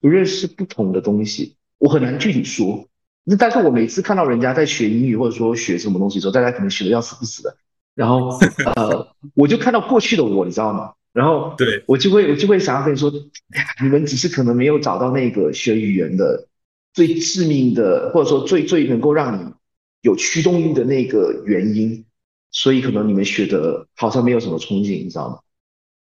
[0.01, 1.55] 认识不同的东西。
[1.77, 2.89] 我很难具体说，
[3.23, 7.55] 那但是我每次看到人家在学英语或者说学什么东西的时候，大家可能学的要死不死的，
[7.93, 8.37] 然后
[8.75, 10.93] 呃，我就看到过去的我，你知道吗？
[11.13, 13.11] 然后对我就会我就会想要跟你说，
[13.53, 16.47] 哎呀，你们只是可能没有找到那个学语言的
[16.93, 19.53] 最致命的，或者说最最能够让你
[20.01, 22.05] 有驱动力的那个原因，
[22.49, 25.39] 所以可能你们学的好像没有什么憧憬，你知道吗？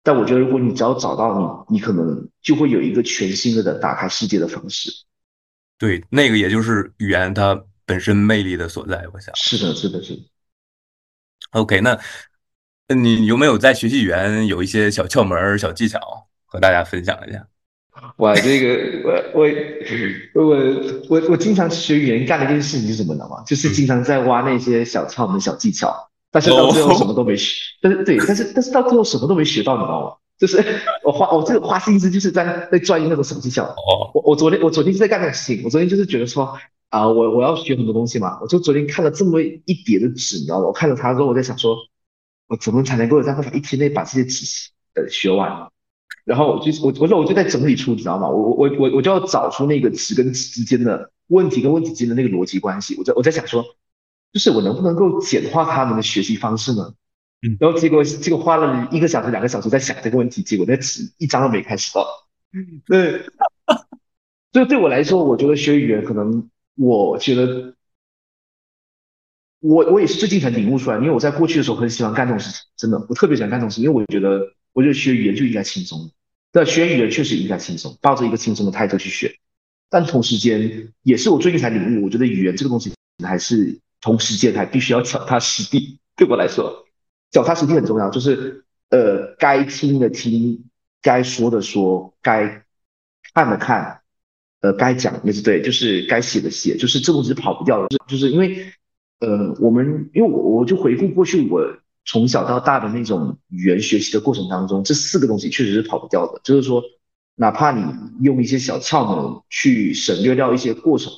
[0.02, 4.92] 但我觉得如果你只要找到你，你可能就会有一个全新的打开世界的方式。
[5.84, 9.36] 对，那个也就是语言它本身魅力的所在，我想。
[9.36, 10.22] 是的，是的，是的。
[11.52, 12.00] OK，那
[12.88, 16.00] 那你有没有在学习语言有一些小窍门、小技巧
[16.46, 17.46] 和大家分享一下？
[18.16, 23.44] 哇，这个我我我我我经常学语言干的一件事情是什么呢嘛？
[23.46, 25.94] 就是经常在挖那些小窍门、小技巧，
[26.32, 27.62] 但是到最后什么都没学。
[27.82, 30.16] 但是对，但是但是到最后什么都没学到，你知道吗？
[30.40, 30.64] 就是
[31.04, 33.64] 我花我这个花心思就是在在钻研那种小技巧。
[33.64, 36.58] 哦，我我昨天我昨天就在干那个事情，我昨天就是觉得说
[36.90, 40.68] 啊、我我要学很多东西嘛，我就昨天看了这么一叠的纸，你知道吗？
[40.68, 41.76] 我看着它之后，我在想说，
[42.48, 44.46] 我怎么才能够在办法一天内把这些纸
[44.94, 45.70] 呃学完？
[46.24, 48.30] 然后我就我我说我就在整理出，你知道吗？
[48.30, 52.96] 我我我我就要找出那个纸跟纸之间的问题跟问题之间的那个逻辑关系。
[52.98, 53.66] 我在我在想说，
[54.32, 56.94] 就是我能不能够简化他们的学习方式呢？
[57.44, 57.58] 嗯。
[57.60, 62.08] 然后结果结果花了一个小时两个小时在想这个问题，结果那纸一张都没开始到。
[62.86, 63.26] 对，
[64.52, 67.74] 所以对我来说，我觉得学语言可能，我觉得
[69.60, 76.12] 我我也是最近才领悟出来，因为我在过去的时候很喜欢干这种事情，真的，我特别喜欢干这种事情，因为我觉得，我觉得学语言就应该轻松，
[76.52, 79.36] 对，学语言确实应该轻松，抱着一个轻松的态度去学，
[79.90, 86.83] 但同时间也是我最近才领悟，我觉得语言这个东西还是同时间还必须要脚踏实地，对我来说，
[87.34, 90.64] 脚踏实地很重要，就是呃，该听的听，
[91.02, 92.64] 该说的说，该
[93.34, 94.00] 看的看。
[94.62, 98.66] 呃，该讲的是对，就是该写的写，就是这东西是跑不掉的，就是因为，
[99.20, 101.62] 呃，我们因为我我就回顾过去我
[102.06, 106.82] 从小到大的那种语言学习的过程当中，这四个东西确实是跑不掉的，就是说，
[107.36, 107.84] 哪怕你
[108.22, 111.12] 用一些小窍门去省略掉一些过程，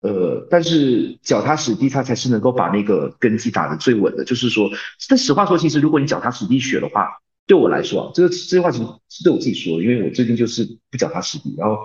[0.00, 4.24] 呃，但是脚踏实地，它才是能够把那个根基打得最稳的。
[4.24, 4.70] 就是说，
[5.08, 7.08] 但实话说，其实如果你脚踏实地学的话，
[7.46, 11.76] 对我来说啊，这个这句话其实是对我自己说的，因为我最近就是不脚踏实地，然后。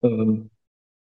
[0.00, 0.48] 嗯，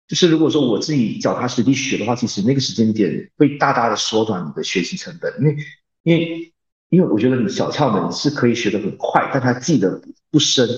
[0.08, 5.58] 就是如果说我自己脚踏实地学的话，其实那个时间点会大大的缩短你的学习成本，因为
[6.04, 6.54] 因为
[6.90, 10.00] 因为我觉得你小窍门是可以学得很快，但它记得
[10.30, 10.70] 不深，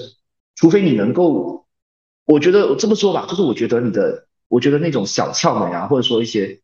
[0.55, 1.65] 除非你能够，
[2.23, 6.61] 我觉得我这么说吧，就是我觉得你的，我觉得那种小窍门啊，或者说一些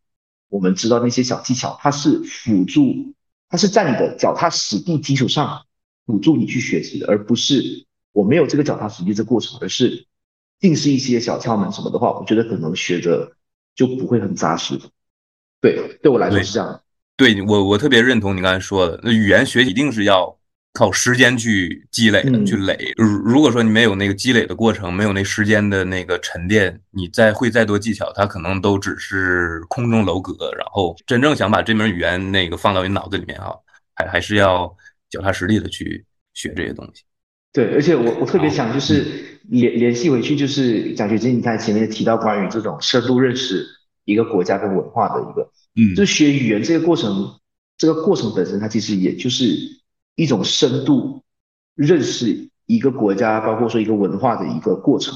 [0.50, 3.13] 我们知道那些小技巧，它是辅助，
[3.50, 5.65] 它是在你的脚踏实地基础上
[6.06, 10.08] 辅助你去学习的，而不是我没有这个脚踏实地这过程，而是。
[10.60, 13.32] 定是一些小窍门什么的话，我觉得可能学的
[13.74, 14.80] 就不会很扎实。
[15.60, 16.80] 对，对我来说是这样。
[17.17, 20.38] 对我，我特别认同你刚才说的，那语言学一定是要
[20.74, 22.78] 靠时间去积累去累。
[22.96, 30.52] 如如果说你没有那个积累的过程，没有那时间的那个沉淀，你再会再多技巧，它可能都只是空中楼阁。
[30.58, 33.52] 然后真正想把这门语言那个放到你脑子里面啊，
[33.96, 34.74] 还还是要
[35.10, 37.04] 脚踏实地的去学这些东西。
[37.54, 39.06] 对，而且我我特别想就是
[39.50, 43.66] 联联系回去，就是奖学金，你看前面提到关于这种深度认识
[44.06, 47.40] 一个国家跟文化的一个，嗯就是学语言这个过程，
[47.78, 49.44] 这个过程本身它其实也就是
[50.15, 51.24] 一种深度
[51.76, 55.13] 认识一个国家，包括说一个文化的一个过程。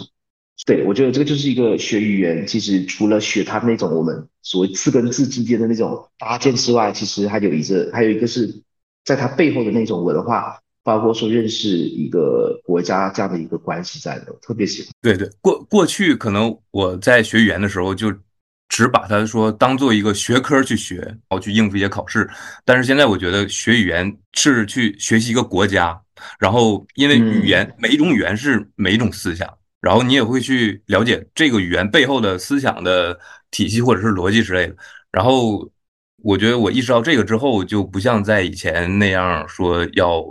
[0.65, 8.61] 对，我觉得这个就是一个学语言，其实除了学它那种我们所谓字跟字之间的那种搭建之外，其实还有一个还有一个是
[9.03, 10.59] 在它背后的那种文化。
[10.85, 14.91] 包括说认识一个国家这样的一个关系在的，我特别喜欢。
[15.01, 18.13] 对对，过过去可能我在学语言的时候就
[18.67, 22.29] 只把它说当做一个学科去学，然后去应付一些考试。
[22.63, 25.99] 但是现在我觉得学语言是去学习一个国家，
[26.39, 29.47] 然后因为语言、每一种语言是每一种思想，
[29.81, 33.17] 然后你也会去了解这个语言背后的思想的
[33.51, 34.75] 体系或者是逻辑之类的。
[35.11, 35.69] 然后
[36.23, 40.23] 我觉得我意识到这个之后，就不像在以前那样说要。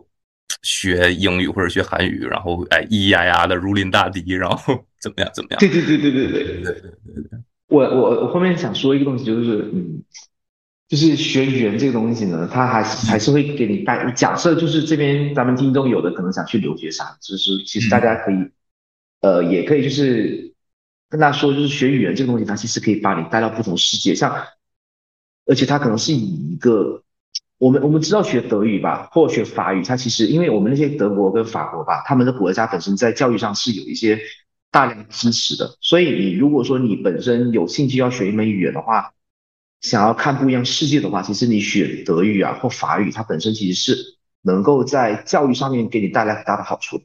[0.62, 5.58] 学英语或者学韩语，然后哎咿咿呀呀的如临大敌，然后怎么样怎么样？
[5.60, 7.40] 对对对对对对对对对对。
[7.68, 10.02] 我我我后面想说一个东西，就是嗯，
[10.88, 14.10] 就是学语言这个东西呢，它还是还是会给你带。
[14.12, 18.36] 假设就是这边咱们听众有的可能想去留学啥，就是其实大家可以，
[19.22, 20.52] 呃，也可以就是
[21.08, 24.14] 跟他说，就是学语言这个东西，它其实可以把你带到不同世界。
[24.14, 24.36] 像，
[25.46, 27.02] 而且它可能是以一个，
[27.58, 34.20] 我们我们知道学德语吧，或学法语，它其实因为我们那些德国跟法国吧，他们的国家本身在教育上是有一些
[34.74, 39.12] 大量支持的，所以你如果说你本身有兴趣要学一门语言的话。
[39.80, 47.02] 想要看不一样世界的话，其实你选德语啊或法语，它本身其实是能够在教育上面给你带来很大的好处。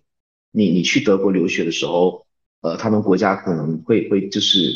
[0.51, 2.26] 你你去德国留学的时候，
[2.61, 4.72] 呃，他们国家可能会会就是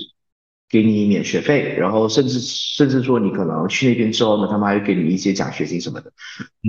[0.73, 6.11] 给你免学费，然后甚至甚至说你可能去那边之后呢，他们还会给你一些奖学金什么的。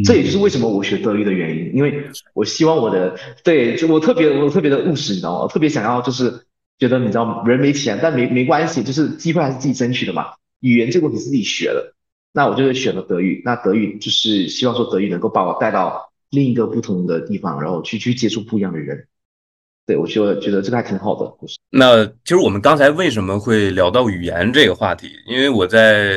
[0.05, 5.40] 这也就是为什么我学德语的原因，因为我希望我的对，就我特别我特别的务实，你知道吗？
[5.44, 6.44] 我特别想要就是
[6.78, 10.26] 觉得你知道人没钱，但没没关系，就是机会还是自己争取的嘛。
[10.61, 11.94] 语言这个你自己学的，
[12.34, 13.40] 那我就会选了德语。
[13.42, 19.07] 那德语就是希望说德语能够把我带到另一个不同的地方，然后去去接触不一样的人。
[19.87, 21.32] 对我就觉得这个还挺好的。
[21.70, 25.11] 那其实我们刚才为什么会聊到语言这个话题？
[25.26, 26.12] 因为我在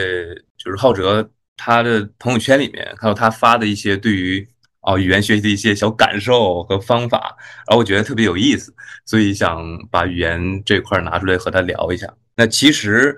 [0.57, 4.47] 就是浩哲他的朋友圈里面看到他发的一些对于
[4.81, 7.35] 哦语言学习的一些小感受和方法，
[7.67, 8.73] 然后我觉得特别有意思，
[9.05, 9.61] 所以想
[9.91, 12.13] 把语言这块拿出来和他聊一下。
[12.35, 13.17] 那其实。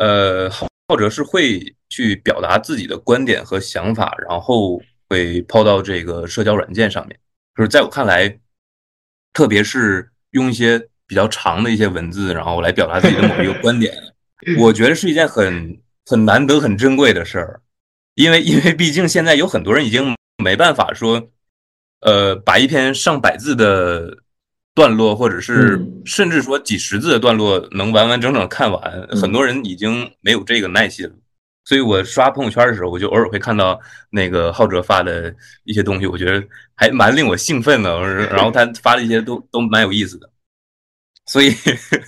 [0.00, 7.18] 呃，浩哲是会去表达自己的观点和想法，然后会抛到这个社交软件上面。
[7.56, 8.38] 就是在我看来，
[9.32, 13.92] 特别是用一些比较长的一些文字，然后来表达自己的某一个观点，
[14.58, 17.60] 我觉得是一件很很难得、很珍贵的事儿。
[18.14, 21.30] 因为，因为毕竟现在有很多人已经没办法说，
[22.00, 24.18] 呃，把一篇上百字的。
[24.74, 31.12] 段落，或者是甚至说几十字的段落，能完完整整看完，很多人已经没有这个耐心了。
[31.68, 36.42] 所以我刷朋友圈的时候，我就偶尔会看到那个浩哲发的一些东西，我觉得
[36.74, 38.00] 还蛮令我兴奋的。
[38.28, 40.30] 然后他 发的一些都都蛮有意思的。
[41.26, 41.50] 所以，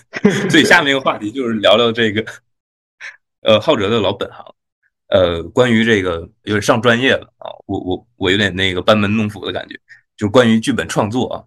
[0.49, 2.25] 所以下面一个话题就是聊聊这个，
[3.43, 4.55] 呃，浩哲的老本行，
[5.09, 9.75] 呃，关于这个有点上专业了啊，我我我有点那个班门弄斧的感觉，
[10.17, 11.45] 就是关于剧本创作啊。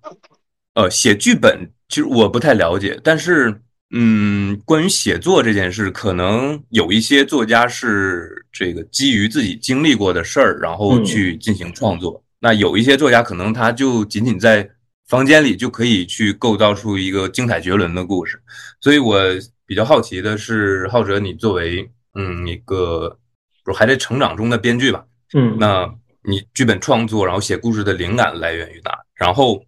[0.76, 3.60] 呃，写剧本其实我不太了解，但是，
[3.96, 12.22] 嗯，关于写作这件事，可能有一些作家是这个基于自己经历过的事儿，然后去进行创作。
[12.40, 14.68] 那有一些作家可能他就仅仅在
[15.08, 18.42] 房间里就可以去构造出一个精彩绝伦的故事。
[18.82, 19.22] 所以我
[19.66, 23.18] 比较好奇的是，浩哲，你作为嗯一个
[23.64, 25.06] 不还在成长中的编剧吧？
[25.36, 25.88] 嗯，那
[26.28, 28.92] 你剧本创作，然后写故事的灵感来源于哪？
[29.16, 29.64] 然后。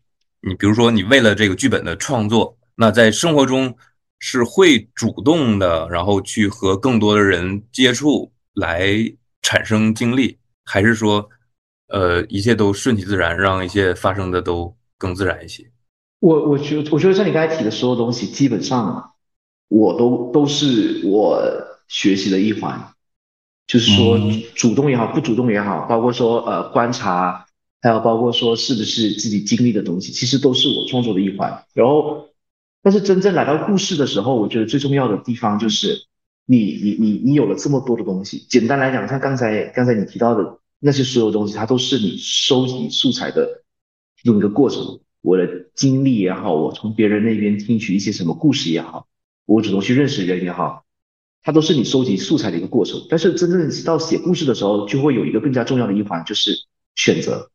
[0.48, 3.76] 你比如说，你为了这个剧本的创作，那在生活中
[4.20, 8.90] 是会主动的，然后去和更多的人接触来
[9.42, 11.30] 产生经历，还是说，
[11.88, 15.70] 呃，一切都顺其自然，让一切发生的都更自然一些？
[16.20, 19.12] 我我觉我觉得像你刚才提的所有东西，基本上
[19.68, 21.42] 我都都是我
[21.88, 22.94] 学习的一环，
[23.68, 24.20] 就是说
[24.56, 27.46] 主动也好，不主动也好，包括说呃观察。
[27.82, 31.64] 还有包括说是不是自己经历的东西，其实都是我创作的一环。
[31.72, 32.28] 然后，
[32.86, 36.06] 但是真正来到故事的时候，我觉得最重要的地方就是
[36.46, 38.46] 你你你你有了这么多的东西。
[38.48, 43.64] 简单来讲，像刚才刚才你提到的那些所有东西，它都是你收集素材的
[44.22, 45.00] 用一个过程。
[45.24, 49.08] 我的经历也好，我从别人那边听取一些什么故事也好，
[49.48, 50.86] 我主动去认识人也好，
[51.42, 53.02] 它都是你收集素材的一个过程。
[53.10, 56.56] 但是真正到写故事的时候，就会有一个更加重要的一环，就是
[56.94, 57.50] 选择。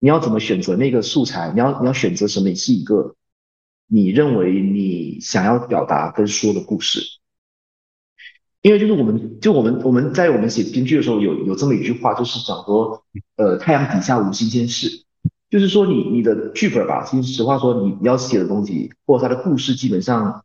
[0.00, 1.52] 你要怎么选择那个素材？
[1.52, 3.14] 你要你要选择什么是一个
[3.86, 7.00] 你认为你想要表达跟说的故事？
[8.62, 13.04] 因为就是我们就我们我们在我们写编剧的时候有有这么一句话，就是讲说，
[13.36, 15.04] 呃，太阳底下无新鲜事，
[15.50, 20.44] 就是说你你的剧本吧，其实实话说，你你要写的东西或者他的故事，基本上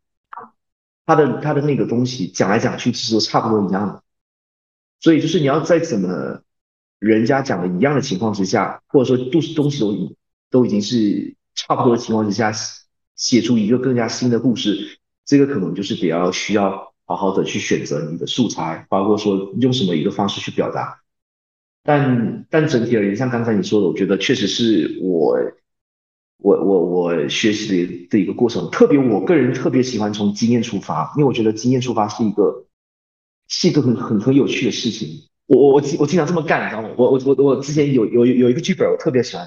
[1.06, 4.02] 他的他的那个东西讲来讲去其实都差不多一样的，
[5.00, 6.42] 所以就是你要再怎么。
[6.98, 10.16] 人家讲的一样的情况之下，或者说都是东西都已
[10.50, 12.52] 都已经是差不多的情况之下，
[13.20, 21.00] 写出一个更加新的故事，这个可能就是比较需要好好的去选择你的素材，包括说用什么一个方式去表达。
[21.84, 25.36] 但但整体而言，像刚才你说的，我觉得确实是我
[26.38, 28.70] 我我我学习的的一个过程。
[28.70, 32.66] 特别我个人特别喜欢从经验出发，因为我觉得经验出发是一个
[33.48, 35.08] 是一个很很很有趣的事情。
[35.46, 36.90] 我我我我经常这么干，你知道吗？
[36.96, 39.46] 我我我我之前有有有一个剧本，我特别喜欢，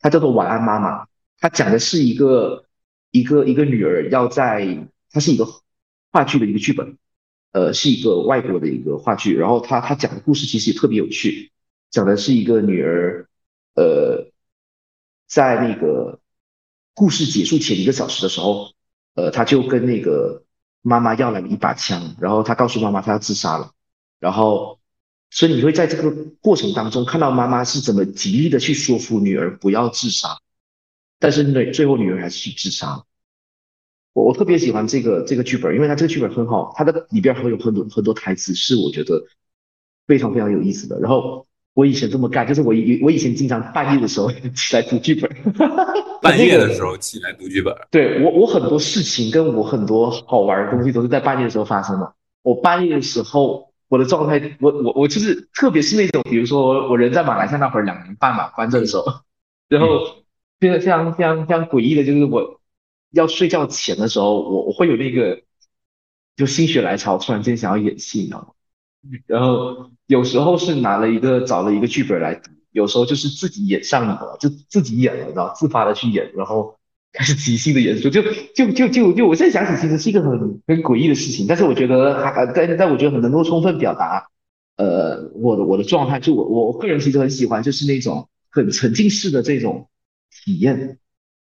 [0.00, 1.04] 它叫做《晚安妈妈》。
[1.38, 2.66] 它讲的是一个
[3.10, 5.46] 一个一个女儿要在，它是一个
[6.12, 6.96] 话剧的一个剧本。
[7.52, 11.50] 呃，是一个外国的一个话剧，然后他他讲的故事其实也特别有趣，
[11.90, 13.26] 讲的是一个女儿，
[13.74, 14.30] 呃，
[15.26, 16.20] 在那个
[16.94, 18.70] 故事结束前一个小时的时候，
[19.16, 20.44] 呃，他就跟那个
[20.80, 23.72] 妈妈要了一把枪，然后他告诉妈妈他要自杀了，
[24.20, 24.78] 然后
[25.30, 26.08] 所以你会在这个
[26.40, 30.38] 过程当中看到妈妈是怎么极力的去说服女儿不要自杀，
[31.20, 33.04] 但是女最后女儿还是去自杀了。
[34.12, 39.22] 我我特别喜欢这个这个剧本，因为它这个剧本很好，它的里边还有很多很多台词是我觉得
[40.08, 40.98] 非常非常有意思的。
[40.98, 45.30] 然后我以前这么干，就是我以我以前经常半夜的时候 起来读剧本，
[46.20, 47.72] 半夜的时候起来读剧本。
[47.92, 52.14] 对我我很多事情跟我很多好玩的东西都是在半夜的时候发生的。
[52.42, 59.04] 我半夜的时候我的状态，我我我就是特别是那种，比如说我人在马来西亚那会儿两年半嘛，关着的时候，
[59.68, 60.19] 然后
[60.60, 62.60] 非常非常非常非常诡异的就是我。
[63.12, 65.42] 要睡觉前的时候，我我会有那个
[66.36, 68.46] 就心血来潮，突然间想要演戏，你知道吗？
[69.26, 76.76] 然后有时候是拿了一个找了一个剧本来读，有时候就是自己演上瘾了，就自己演了，你知道，自发的去演，然后
[77.12, 78.22] 开始即兴的演出，就
[78.54, 80.30] 就就就就我现在想起，其实是一个很
[80.68, 84.28] 很诡异的事情，但是我觉得还但但我觉得很能够充分表达
[84.76, 89.88] 呃我的我的状态，就我我个人其实很喜欢就是那种很沉浸式的这种
[90.44, 90.98] 体验。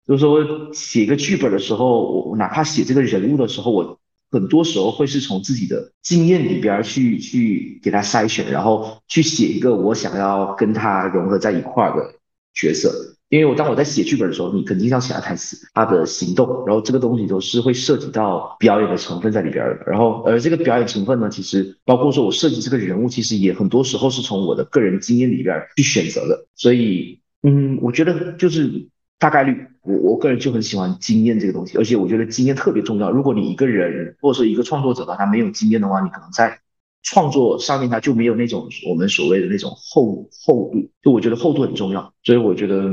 [0.07, 12.14] 就是说，写一个剧本的时候，我哪怕写这个人物的时候，我很多时候会是从自己的经验里边去去给他筛选，然后去写一个我想要跟他融合在一块儿的
[12.53, 12.91] 角色。
[13.28, 19.85] 因为我当我在写剧本的时候，你肯定要写他台词、他的行动，然后这个东西都是会涉及到表演的成分在里边的。
[19.87, 26.47] 然后，而这个表演成分呢，其实包括说我设计这个人物，其实也很多时候是从我的个人经验里边去选择的。
[26.57, 28.88] 所以，嗯，我觉得就是。
[29.18, 33.09] 大概率，我我个人就很喜欢经验这个东西，而且我觉得经验特别重要。
[33.09, 36.59] 如果你一个人或者说一个创作者吧，他没有经验的话，你可能在
[37.05, 40.90] 创作上面他就没有那种我们所谓的那种厚厚度。
[41.05, 42.93] 就我觉得厚度很重要，所以我觉得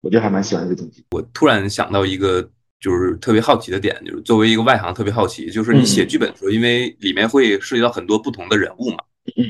[0.00, 1.04] 我就还蛮喜欢这个东西。
[1.12, 2.42] 我突然想到一个
[2.80, 8.96] 就是特别好奇的点，就是作为一个外行特别好奇，就是你写剧本的时候，因为里面会涉及到很多不同的人物嘛，
[9.36, 9.44] 嗯，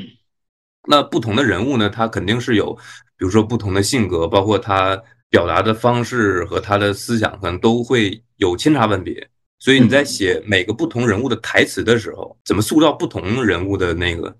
[0.88, 2.74] 那不同的人物呢，他肯定是有，
[3.16, 5.02] 比如说不同的性格，包括他。
[5.32, 14.36] 表达的方式和他的思想可能都会有千差万别，所以你在写每个不同人物的台词的时候，怎么塑造不同人物的那个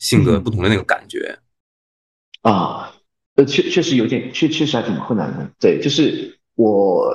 [0.00, 1.38] 性格、不同的那个感觉
[2.42, 2.92] 啊？
[3.36, 5.50] 呃，确确实有点，确确实还挺困难的。
[5.58, 7.10] 对，就是我，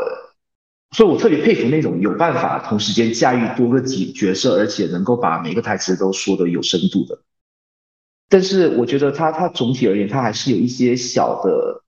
[0.97, 7.21] 所以我特别佩服那种有办法同时间驾驭多个角角色，而且能够把每个台词都说的有深度的。
[8.29, 11.83] 但是我觉得它它总体而言，它还是有一些小的。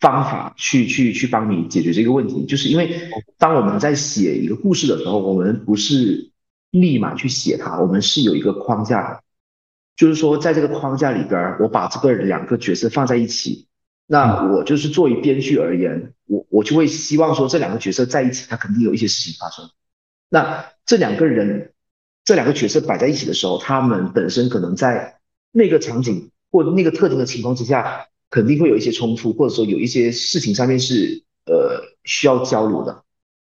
[0.00, 6.32] 方法去去去帮你解决这个问题，就是因为当我们在写一个故事的时候，我们不是
[6.70, 9.22] 立马去写它，我们是有一个框架，
[9.96, 13.68] 就是说在这个框架里边，我把这个两个角色放在一起，
[14.06, 19.70] 那我就是作为编剧而言，我我就会希望说这两个角色在一起，他肯定有一些事情发生。
[20.28, 21.72] 那这两个人，
[22.24, 25.15] 这两个角色摆在一起的时候，他们本身可能在
[25.56, 28.06] 那个场景或那个特定的情况之下。
[28.28, 33.04] 肯定会有一些冲突，或者说有一些事情上面是呃需要交流的，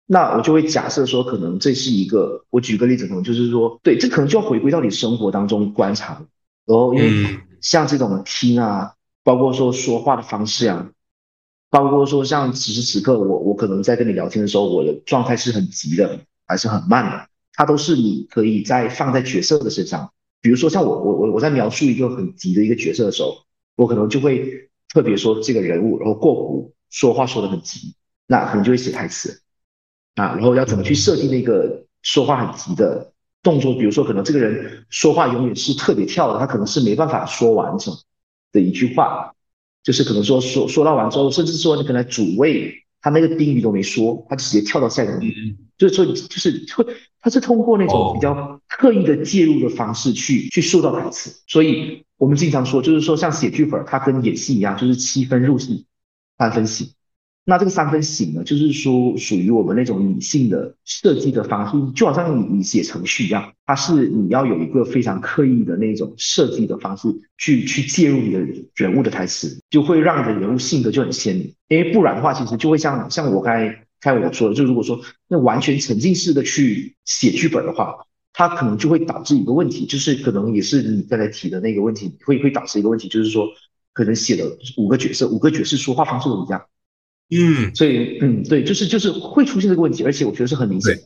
[0.04, 6.22] 那我就会假设说，可能这是一个，我举个例子，可能就是说，对，这可能就要回归到你生活当中观察，
[6.66, 8.92] 然后因为像这种听啊，
[9.24, 10.90] 包括说说话的方式啊，
[11.70, 20.12] 包括说像此时此刻我我可能在跟你聊天的时候，我的状态是很急的还是很慢的，它都是你可以在放在角色的身上，
[20.46, 23.44] 比如说像我我我我在描述一个很急的一个角色的时候。
[23.78, 27.94] 我可能就会特别说这个人物，然后过湖说话说的很急，
[28.26, 29.42] 那可能就会写台词
[30.14, 33.74] 啊，然后要怎么去设计那个说话很急的动作？
[33.74, 37.94] 比如说，可能这个人说话永远是特别跳的，他可能是没办法说完整
[38.50, 39.34] 的一句话，
[39.82, 42.72] 就是可能说说说到完之后，甚至说你可能主谓
[43.02, 46.86] 他那个宾语都没说，他直接跳到下一个语，就是说就是会，
[47.26, 52.04] 他是通过那种比较刻意的介入的方式去去塑造台词，所以。
[52.18, 55.84] 我们经常说，就是说像写剧本，它跟演戏一样，就是七分入戏，
[56.38, 56.88] 三分醒。
[57.44, 68.40] 那这个三分醒呢，就是说属于我们那种理性的设计的方式，就好像你你写程序一样，它是你要有一个非常刻意的那种设计的方式去去介入你的
[68.74, 71.52] 人物的台词，就会让你的人物性格就很鲜明。
[71.68, 78.06] 因为不然的话，其实就会像像我刚才开我说的，就如果说那完全沉浸式的去写剧本的话。
[78.38, 83.48] 它可能就会导致一个问题，就是可能也是你刚才提的那个问题，会会导致一个问题，就是说
[83.94, 84.44] 可能写的
[84.76, 86.66] 五个角色，五个角色说话方式都一样，
[87.30, 90.98] 嗯，所以嗯，对，就是就是会出现这个问题，而且我觉得是很明显。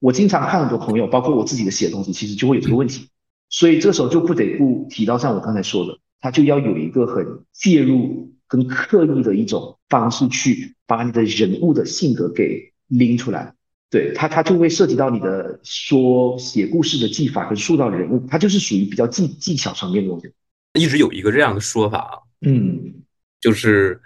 [0.00, 3.06] 我经常看很多朋友，包括我自己的写的东西，其实就会有这个问题，
[3.50, 13.52] 所以这时候就不得不提到像我刚才说的，他就要有一个很介入跟刻意的一种方式去把你的人物的性格给拎出来。
[13.90, 20.32] 对他，他就会涉及到你的说写故事的技法跟塑造人物，他就是属于比较技技巧层面的东西。
[20.72, 22.94] 一直有一个这样的说法，嗯，
[23.38, 24.00] 就是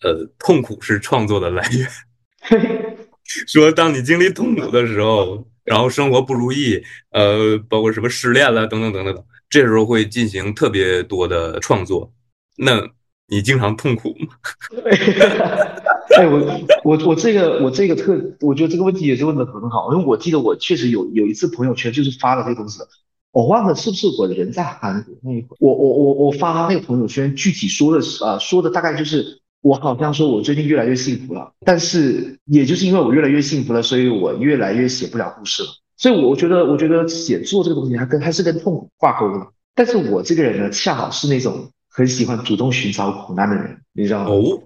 [0.00, 2.96] 呃，痛苦是创作的来源。
[3.46, 12.12] 说当你经历痛苦的时候，然后生活不如意，呃，包括什么失恋了等等等等等，这时候会进行特别多的创作。
[12.56, 12.88] 那
[13.28, 14.34] 你经常痛苦吗？
[16.16, 22.88] 哎，我我我这个我这个特，我觉得这个问题也是问的很好，因为我记得我确实有有一次朋友圈就是发了这个东西的，
[23.30, 35.68] 我忘了是不是我人在韩国那一会，我我我我发那个朋友圈，具体说的是啊，说的大概就是我好像说我最近越来越幸福了，但是也就是因为我越来越幸福了，所以我越来越写不了故事了，
[35.98, 44.30] 所以我觉得我觉得写作这个东西它跟它是跟痛苦挂钩的，但是我这个人呢，恰好是那种很喜欢主动寻找苦难的人，你知道吗？
[44.30, 44.62] 哦。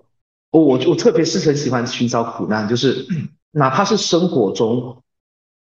[0.52, 3.06] 我我我特别是很喜欢寻找苦难，就是
[3.52, 5.02] 哪怕是生活中，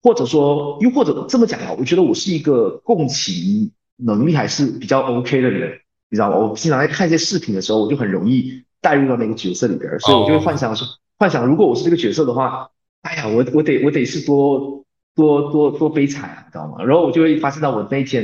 [0.04, 5.80] 或者说又或者这么讲啊，我觉得我是一个共情能力还是比较 OK 的人，
[6.12, 6.38] 你知道吗？
[6.38, 10.88] 我经常在看一些视频的时候，我就很容易带入到那个角色里边，所以我就会幻想说，
[11.18, 12.70] 幻想如果我是这个角色的话，
[13.02, 14.85] 哎呀，我我得我得是多
[15.16, 16.84] 多多多悲惨，你知道吗？
[16.84, 18.24] 然后我就会发现到我那一天，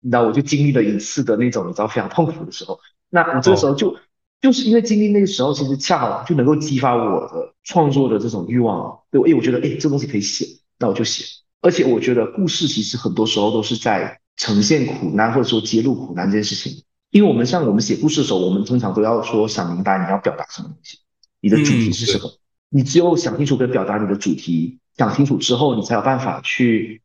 [0.00, 2.78] 你知道，我就经历了一次的那种你知道非常痛苦的时候，
[3.08, 3.96] 那你这个时候就。
[4.42, 8.98] 就是因为经历那个时候，其实恰好就能够激发我的创作的这种欲望。
[9.08, 10.44] 对，哎，我觉得，哎，这东西可以写，
[10.80, 11.24] 那我就写。
[11.60, 16.82] 而且我觉得故事其实很多时候都是在呈现苦难，或者说揭露苦难这件事情。
[17.12, 20.98] 因为我们像我们写故事的时候，我们通常都要说想明白你要表达什么东西，
[21.40, 22.28] 你的主题是什么。
[22.68, 27.02] 你只有想清楚跟表达你的主题，讲清楚之后，你才有办法去，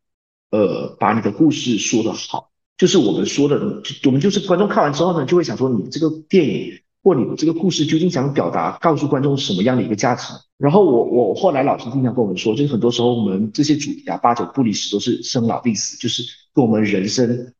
[0.52, 2.52] 呃，把你的故事说得好。
[2.78, 6.80] 就是我们说的，我们就是观众看完之后呢，就会想说，你这个电影。
[7.04, 10.34] 或你这个故事究竟想表达、告诉观众什么样的一个价值？
[10.58, 16.22] 然后我我后来老师经常跟我们说，就是很多时候我们这些主题啊，八九不离十，都是生老病死，就是
[16.54, 17.54] 跟我们人生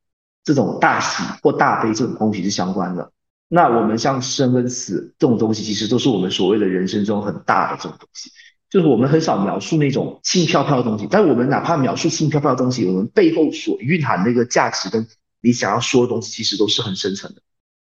[0.44, 3.10] 这种大喜或大悲这种东西是相关的。
[3.48, 8.30] 那我们像生跟死这种东西，其实都是我们所谓的人生中很大的这种东西，
[8.70, 11.08] 就是我们很少描述那种轻飘飘的东西。
[11.10, 15.08] 但是我们哪怕描述轻飘飘的东西，我们背后所蕴含那个价值跟
[15.42, 17.42] 你想要说的东西，其实都是很深沉的。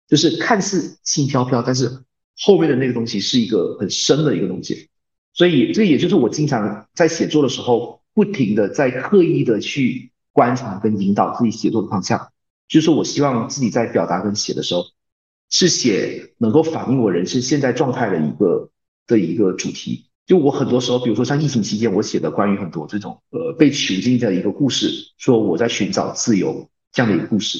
[0.07, 2.03] 就是看似轻飘飘，但是
[2.37, 4.89] 后面的那个东西是一个很深的一个东西，
[5.33, 12.29] 所以这也就是我经常在写作的时候，不停的在刻意的去观察跟引导自己写作的方向。
[12.67, 14.85] 就是我希望自己在表达跟写的时候，
[15.49, 18.69] 是写能够反映我人生现在状态的一个
[19.07, 20.05] 的一个主题。
[20.25, 27.57] 就我很多时候，比如说像疫情期间，我写的关于很多这种呃被囚禁的一个故事，说我在寻找自由这样的一个故事。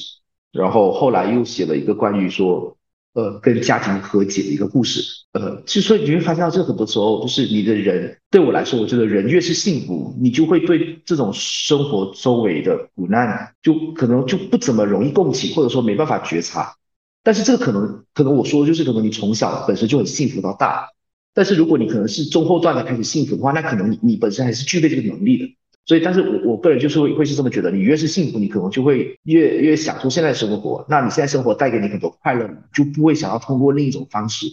[0.52, 2.76] 然后后来又写了一个关于说，
[3.14, 5.02] 呃，跟家庭和解的一个故事，
[5.32, 16.74] 呃，其实你会发现到，这很多时候就是你的人，对我来说，我觉得人越是幸福，你就会对这种生活周围的苦难，就可能就不怎么容易共情，或者说没办法觉察。
[17.22, 20.88] 但是这个可能，可能我说的就是，可能你从小本身就很幸福到大，
[21.34, 25.56] 但是如果你可能是中后段的开始幸福的话，那可能你你本身还是具备这个能力的。
[25.84, 30.86] 所以，但是我我个人就是会会是这么觉得，你越是幸福，你可能就会越越享受现在生活。
[30.88, 34.46] 那你现在生活带给你很多快乐，就不会想要通过另一种方式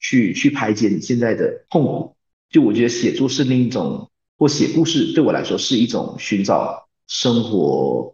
[0.00, 2.16] 去去排解你现在的痛苦。
[2.50, 8.12] 就我觉得写作是另一种，或写故事对我来说是一种寻找生活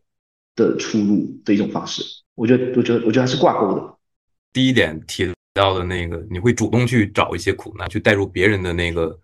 [0.55, 2.03] 的出路的一种方式。
[2.35, 3.95] 我觉得，我觉得，我觉得还是挂钩的。
[4.53, 5.25] 第一点提
[5.59, 9.19] 到的那个，你会主动去找一些苦难，去带入别人的那个。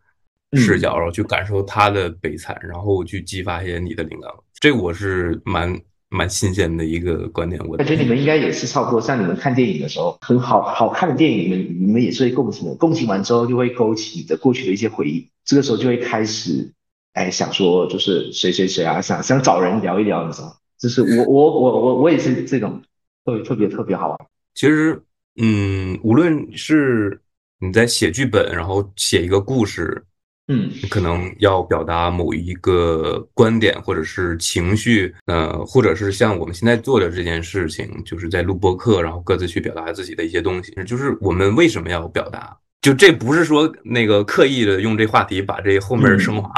[0.57, 4.31] 视角，然后去感受他的悲惨，然后去激发一些你的灵感。
[4.61, 5.77] 这个我是蛮
[6.11, 7.61] 蛮新鲜的一个观点。
[7.67, 12.75] 我感觉你们应该也是差不多，像你们看电影的时候，很好好看的电影，你们你们也是会共情的。
[12.77, 15.29] 共情完之后，就会勾起你的过去的一些回忆。
[15.45, 16.73] 这个时候就会开始，
[17.15, 22.81] 哎，想说就是谁谁谁啊，想想找人聊一聊，你知道就是我我我我我也是这种，
[23.25, 24.19] 特特别特别好玩。
[24.55, 25.03] 其实，
[25.37, 27.21] 嗯，无论是
[27.59, 30.05] 你在写剧本，然后写一个故事。
[30.47, 40.71] 嗯，可能要表达某一个观点或者是情绪，呃，或者是像我们现在做的这件事情，就是在录播课，然后各自去表达自己的一些东西。
[40.85, 42.55] 就是我们为什么要表达？
[42.83, 46.53] 就这不是说那个刻意的用这话题把这后面升华，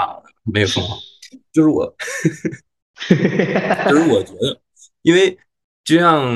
[0.52, 0.96] 没有升华。
[1.52, 1.86] 就是我，
[3.08, 4.60] 就是我觉得，
[5.02, 5.38] 因为
[5.86, 6.26] 就像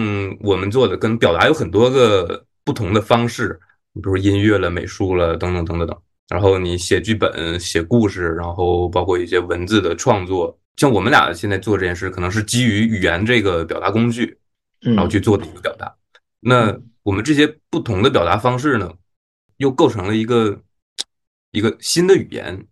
[0.40, 3.59] 我们做的，跟表达有很多个不同的方式，
[3.94, 6.03] 比如音乐了、美术了等等等等等。
[6.28, 14.38] 然后你写剧本、写故事，然后包括一些文字的创作，像我们俩现在做这件事，可能是基于语言这个表达工具，
[14.78, 15.92] 然后去做的一个表达。
[16.38, 18.92] 那我们这些不同的表达方式呢，
[19.57, 20.57] 又构成了一个
[21.51, 22.64] 一个新的语言。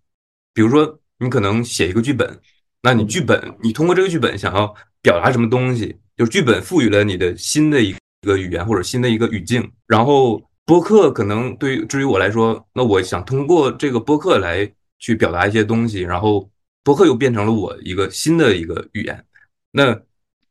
[0.55, 2.41] 比如说，你可能写一个剧本，
[2.83, 4.73] 那你剧本，你通过这个剧本想要
[5.03, 7.95] 表达什么东西，就是剧本赋予了你的新的一
[8.27, 9.71] 个语言或者新的一个语境。
[9.87, 16.51] 然后播客可能对于至于我来说，那我想通过这个播客来去表达一些东西，然后
[16.83, 19.25] 播客又变成了我一个新的一个语言。
[19.71, 19.97] 那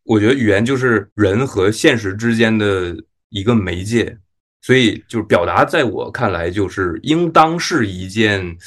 [0.03, 2.95] 我觉得语言就是人和现实之间的
[3.29, 4.17] 一个媒介，
[4.61, 8.57] 所以就是表达，在我看来就是应当是一件。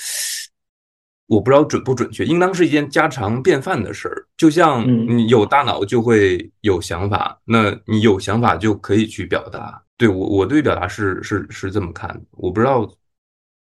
[1.31, 4.26] 我不知道准不准确，应当是一件家常便饭的事儿。
[4.37, 9.81] 就像你有大脑就会有想法，那你有想法就可以去表达。
[9.97, 12.20] 对我，我对表达是是是这么看的。
[12.33, 12.85] 我不知道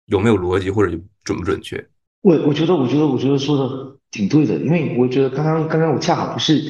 [0.06, 0.90] 有没有逻辑或者
[1.22, 1.88] 准不准确。
[2.22, 6.60] 我我觉得，我觉得，我觉得说的挺对的，因为我觉得刚刚刚刚我恰好不是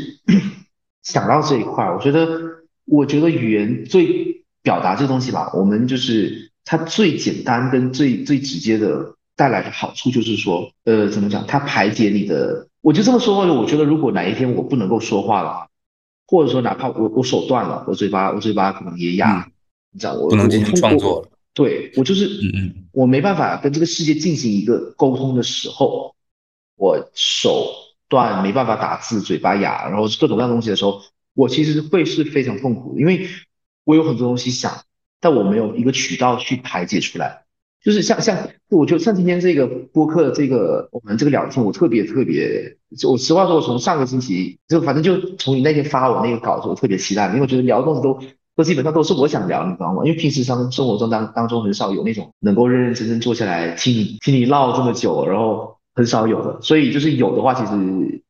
[1.03, 1.97] 想到这一块儿。
[1.97, 2.29] 我觉得，
[2.85, 9.17] 我觉得语言最表达这东西吧，我们就是它最简单跟最最直接的。
[9.41, 11.47] 带来的好处就是说，呃，怎么讲？
[11.47, 13.51] 它排解你的，我就这么说话。
[13.51, 15.67] 我觉得，如果哪一天我不能够说话了，
[16.27, 19.51] 或者说哪怕我我手断了，我嘴巴我嘴巴可能也哑，
[19.93, 21.29] 你知道，我不能进行创作了。
[21.55, 26.15] 对我就是，嗯嗯，我没办法跟这个世界进行一个沟通的时候，
[26.77, 27.73] 我手
[28.11, 31.01] 断没办法打字，嘴巴哑，然后各种各样东西的时候，
[31.33, 33.27] 我其实会是非常痛苦，因为
[33.85, 34.85] 我有很多东西想，
[35.19, 37.47] 但我没有一个渠道去排解出来。
[37.83, 38.37] 就是像像，
[38.69, 42.77] 我就像今天这个播客，这个我们这个聊天，我特别特别，
[43.09, 48.21] 我实话说，我从上个星期就反正就从你那天发我那个稿子，我特别期待，因为我觉得聊的东西都
[48.55, 50.03] 都基本上都是我想聊，你知道吗？
[50.05, 58.23] 因为平时生生活中当当中很少有那种能够认认真真坐下来听你听你唠这么久，然后很少有的，所以就是有的话，其实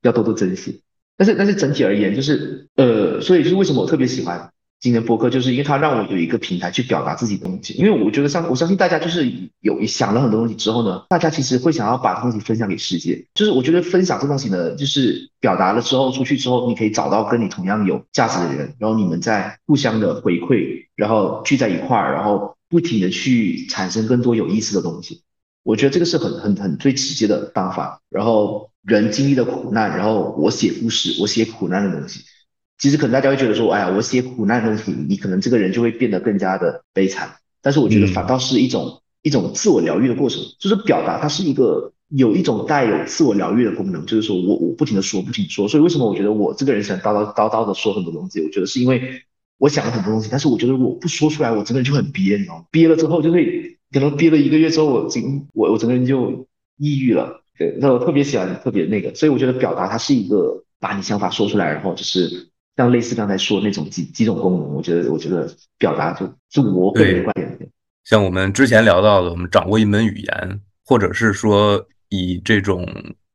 [0.00, 0.80] 要多多珍惜。
[1.18, 4.50] 但是但是整体而言，就是呃，所以就是为什么我特别喜欢。
[4.84, 13.24] 今天播客就是因为它让我有一个平台去表达自己的东西，因为我觉得相我相信大家就是有想了很多东西之后呢，大家其实会想要把东西分享给世界。
[13.32, 25.22] 就是我觉得分享这东西呢，就是表达了之后出去之后，你可以找到跟你同样有价值的人，然后你们在互相的回馈，然后聚在一块儿，然后不停的去产生更多有意思的东西。
[25.62, 28.02] 我觉得这个是很很很最直接的方法。
[28.10, 32.20] 然后人经历了苦难，然后我写故事，我写苦难的东西。
[32.84, 37.36] 其实可能大家会觉得说，哎呀，我写苦难的东西，你可能这个人就会变得更加的悲惨。
[37.62, 45.66] 但是我觉得反倒是一种一种自我疗愈的过程，就是表达它是一个有一种带有自我疗愈的功能，就是说我我不停的说，不停说。
[45.66, 48.42] 所以为什么我觉得我这个人喜欢叨叨叨叨的说很多东西？
[48.42, 49.22] 我觉得是因为
[49.56, 52.64] 我想了很多东西，但是我觉得我不说出来，我整个人就很憋，你知道吗？
[52.70, 57.40] 憋了之后就会可能憋了一个月之后，我整我我整个人就抑郁了。
[57.56, 62.50] 对，那我特别喜欢特别那个，所以我觉得表达它是一个把你想法说出来，然后就是。
[62.76, 65.48] 像类似刚才说那种几几种功能，我觉得我觉得
[65.78, 67.70] 表达就就我个人观点。
[68.04, 72.86] 像我们之前聊到的，我们掌握一门语言，或者是说以这种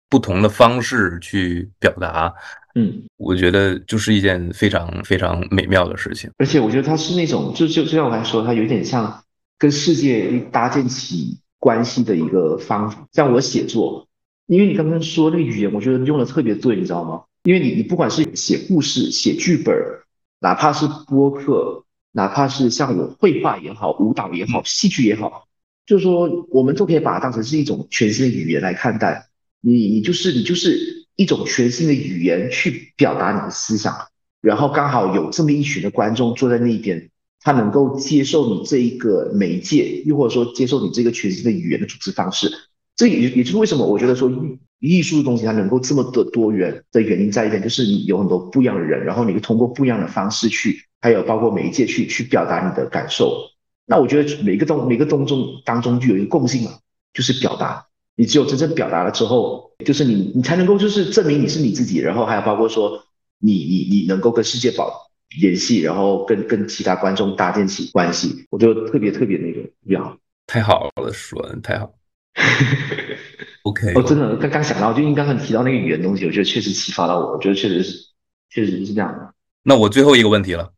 [0.10, 2.32] 不同的方式去表达，
[2.76, 6.30] 嗯，我觉得就是一件非常非常美妙的事情。
[6.38, 9.24] 而且我觉得它是那种，就就就像我刚才说，它有点像
[9.58, 13.08] 跟世界搭建起关系的一个方法。
[13.14, 14.08] 像我写作，
[14.46, 17.24] 因为你刚刚说那个语言，我觉得用的特别对，你知道吗？
[17.44, 19.76] 因为你，你不管是写故事、写剧本，
[20.40, 25.48] 哪怕是播客，哪怕是像我绘画也好、舞蹈也好、戏剧也好，
[25.86, 29.30] 就是说，我们都可以把它当成是一种全新的语言来看待。
[29.62, 33.96] 你，你就是你就是一种全新的语言去表达你的思想，
[34.42, 37.10] 然后刚好有这么一群的观众坐在那边，
[37.42, 42.52] 他能够接受你这一个媒介，又或者说接受你这个全新的语言的组织方式。
[43.00, 44.30] 这也也就是为什么我觉得说。
[44.82, 53.50] 艺艺术的东西它能够这么的多元的原因在一点，就是你有很多不一样的人，然后你通过不一样的方式去，还有包括媒介去去表达你的感受。
[53.86, 56.72] 那我觉得每个东每个东中当中就有一个共性嘛，
[57.14, 57.88] 就是表达。
[58.16, 63.04] 你只有真正表达了之后，就是你你才能够就是证明你是你自己，然后还有包括说
[63.38, 65.10] 你你你能够跟世界保
[65.42, 68.46] 联系，然后跟跟其他观众搭建起关系。
[68.50, 71.99] 我觉得特别特别那个特别好，太好了，说的太好。
[73.64, 77.98] OK，我真的刚刚想到，就因为刚刚提到那个语言东西，我觉得确实启发到我，我觉得确实是，
[78.50, 79.34] 确实是这样的。
[79.64, 80.72] 那我最后一个问题了。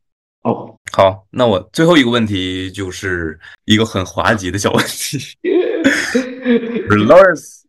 [0.43, 5.19] 哦，好，那我最后一个问题就是一个很滑稽的小问题。
[6.89, 7.61] Lawrence，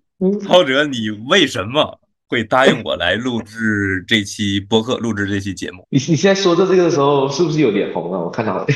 [0.48, 5.86] 浩哲，你为什么会答应我来录制这期播客，录制这期节目？
[5.90, 8.18] 你你现在说到这个的时候，是不是有脸红了？
[8.18, 8.66] 我看到了。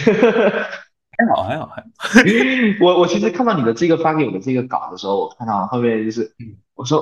[1.19, 1.89] 还好还好还好。
[2.81, 6.33] 我我其实看到你的这个发给我的这个稿的时候，我看到后面就是
[6.75, 6.99] 我说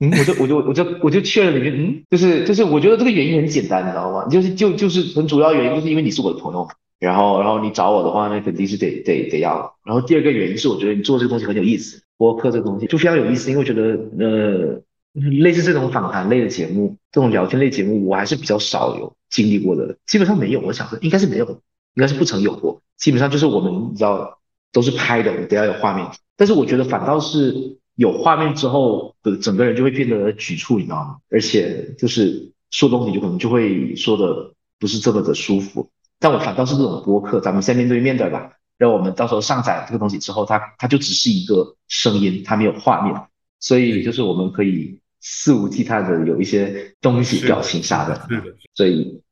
[0.00, 4.26] 嗯，我就我就我就我就确认里面嗯，就是就是我觉得这个原因很简单，你知道吗？
[4.28, 9.74] 就是就就是很主要原因就是因为你是我的朋友，然后然后你找我的话，那肯定是得得得要。
[9.84, 14.82] 然后第二个原因是我觉得你做这个东西很有意思，播客这个东西就非常有意思，因为我觉得呃。
[15.14, 20.60] 类似这种访谈类的节目，这种聊天类节目，我还是比较少有经历过的，基本上没有。
[20.60, 22.80] 我想说，应该是没有，应该是不曾有过。
[22.96, 24.38] 基本上就是我们，你知道，
[24.72, 26.06] 都是拍的，我得要有画面。
[26.36, 31.16] 但是我觉得反倒是有画面之后的整个人就会变得局促，你知道吗？
[31.30, 35.90] 而且就是说东西就可能就会说的不是这么的舒服。
[36.18, 43.14] 但我反倒是这种播客，咱们先面对面的吧，让我们到时候上载这个东西之后，它它就只是一个声音，它没有画面，
[43.60, 45.00] 所以就是我们可以。
[45.26, 48.28] 肆无忌惮的有一些东西、表情啥的，
[48.74, 49.22] 所以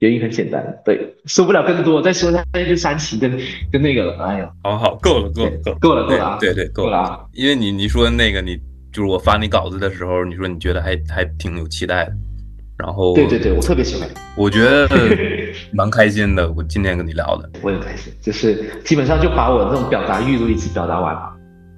[0.00, 3.38] 原因很简单，对，说不了更多，再说下去就煽情跟
[3.70, 8.56] 跟那个了，哎呀，好好，够了，够了，够，够了，够了啊，对对，够了啊，因为你你说那个你
[8.92, 12.12] 就是我发你稿子的时候，你说你觉得还还挺有期待的，
[12.78, 14.88] 然后对对对，我特别喜欢，我觉得
[15.72, 21.30] 蛮开心的，我今天跟你聊的， 我也开心，就是基本上就把我那种表达欲都一起表达完了。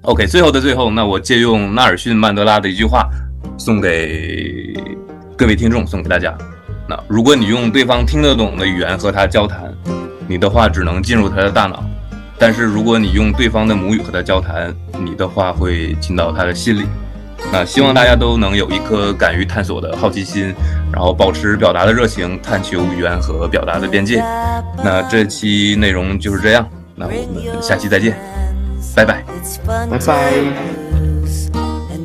[0.03, 3.09] OK，最后的最后，那我借用纳尔逊·曼德拉的一句话。
[3.57, 4.73] 送给
[5.37, 6.35] 各位听众，送给大家。
[6.93, 9.73] 那如果你用对方听得懂的语言和他交谈，
[10.27, 11.79] 你的话只能进入他的大脑；
[12.37, 14.71] 但是如果你用对方的母语和他交谈，
[15.03, 16.85] 你的话会进到他的心里。
[17.51, 20.53] 那希望大家都能有一颗敢于探索的好奇心，
[20.91, 24.23] 然后保持表达的热情，探求语言和表达的边界。
[24.83, 28.15] 那这期内容就是这样，那我们下期再见，
[28.95, 29.23] 拜拜，
[29.89, 30.31] 拜拜。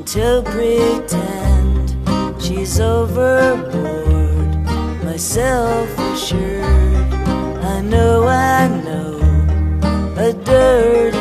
[0.06, 1.92] to pretend
[2.40, 4.07] she's overboard,
[5.18, 6.62] myself assured.
[7.64, 9.18] I know, I know,
[10.16, 11.17] a dirty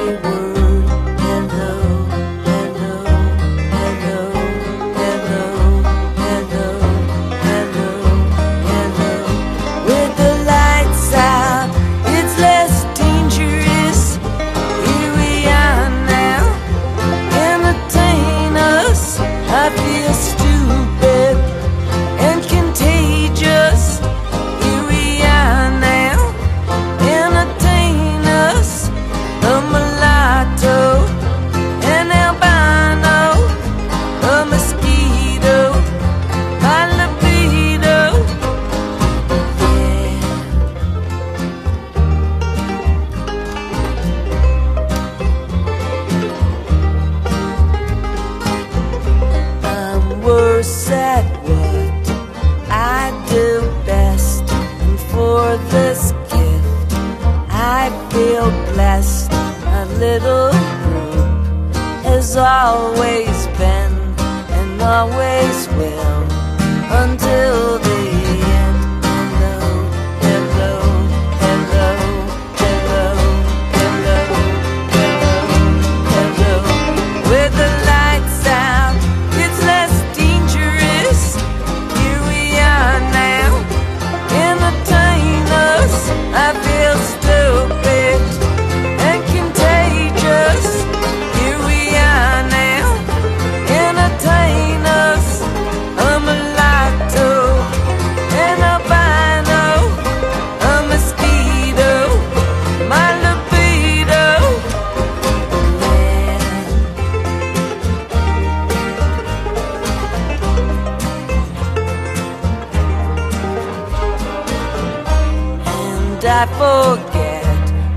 [116.18, 117.46] And I forget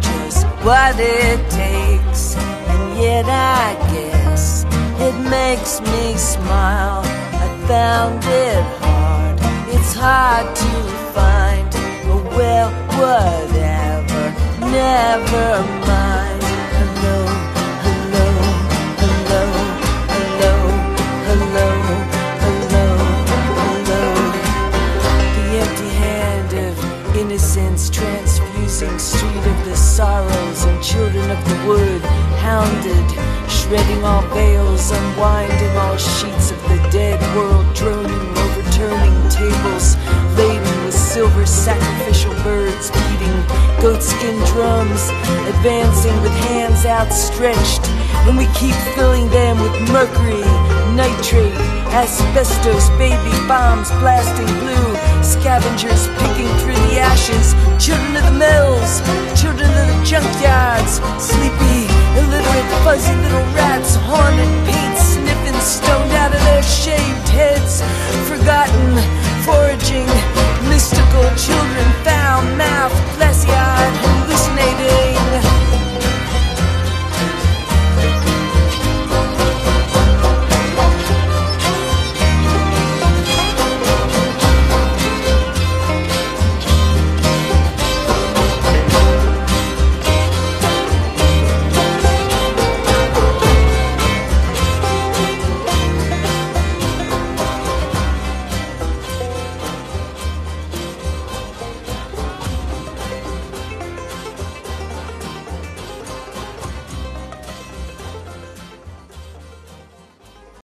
[0.02, 2.36] just what it takes.
[2.36, 4.64] And yet I guess
[5.00, 7.00] it makes me smile.
[7.02, 9.38] I found it hard,
[9.74, 10.70] it's hard to
[11.14, 11.72] find
[12.04, 14.34] But well, whatever,
[14.70, 16.39] never mind.
[31.30, 32.02] of the wood,
[32.42, 33.08] hounded,
[33.48, 39.94] shredding all veils, unwinding all sheets of the dead world, droning, overturning tables
[41.10, 43.42] silver sacrificial birds beating
[43.82, 45.10] goatskin drums,
[45.50, 47.82] advancing with hands outstretched,
[48.30, 50.46] and we keep filling them with mercury,
[50.94, 51.58] nitrate,
[51.90, 54.86] asbestos, baby bombs blasting blue,
[55.18, 59.02] scavengers picking through the ashes, children of the mills,
[59.34, 61.90] children of the junkyards, sleepy,
[62.22, 67.82] illiterate, fuzzy little rats, haunted paint sniffing, stoned out of their shaved heads,
[68.30, 70.06] forgotten foraging.
[70.68, 75.49] Mystical children found mouth, glassy-eyed, hallucinating.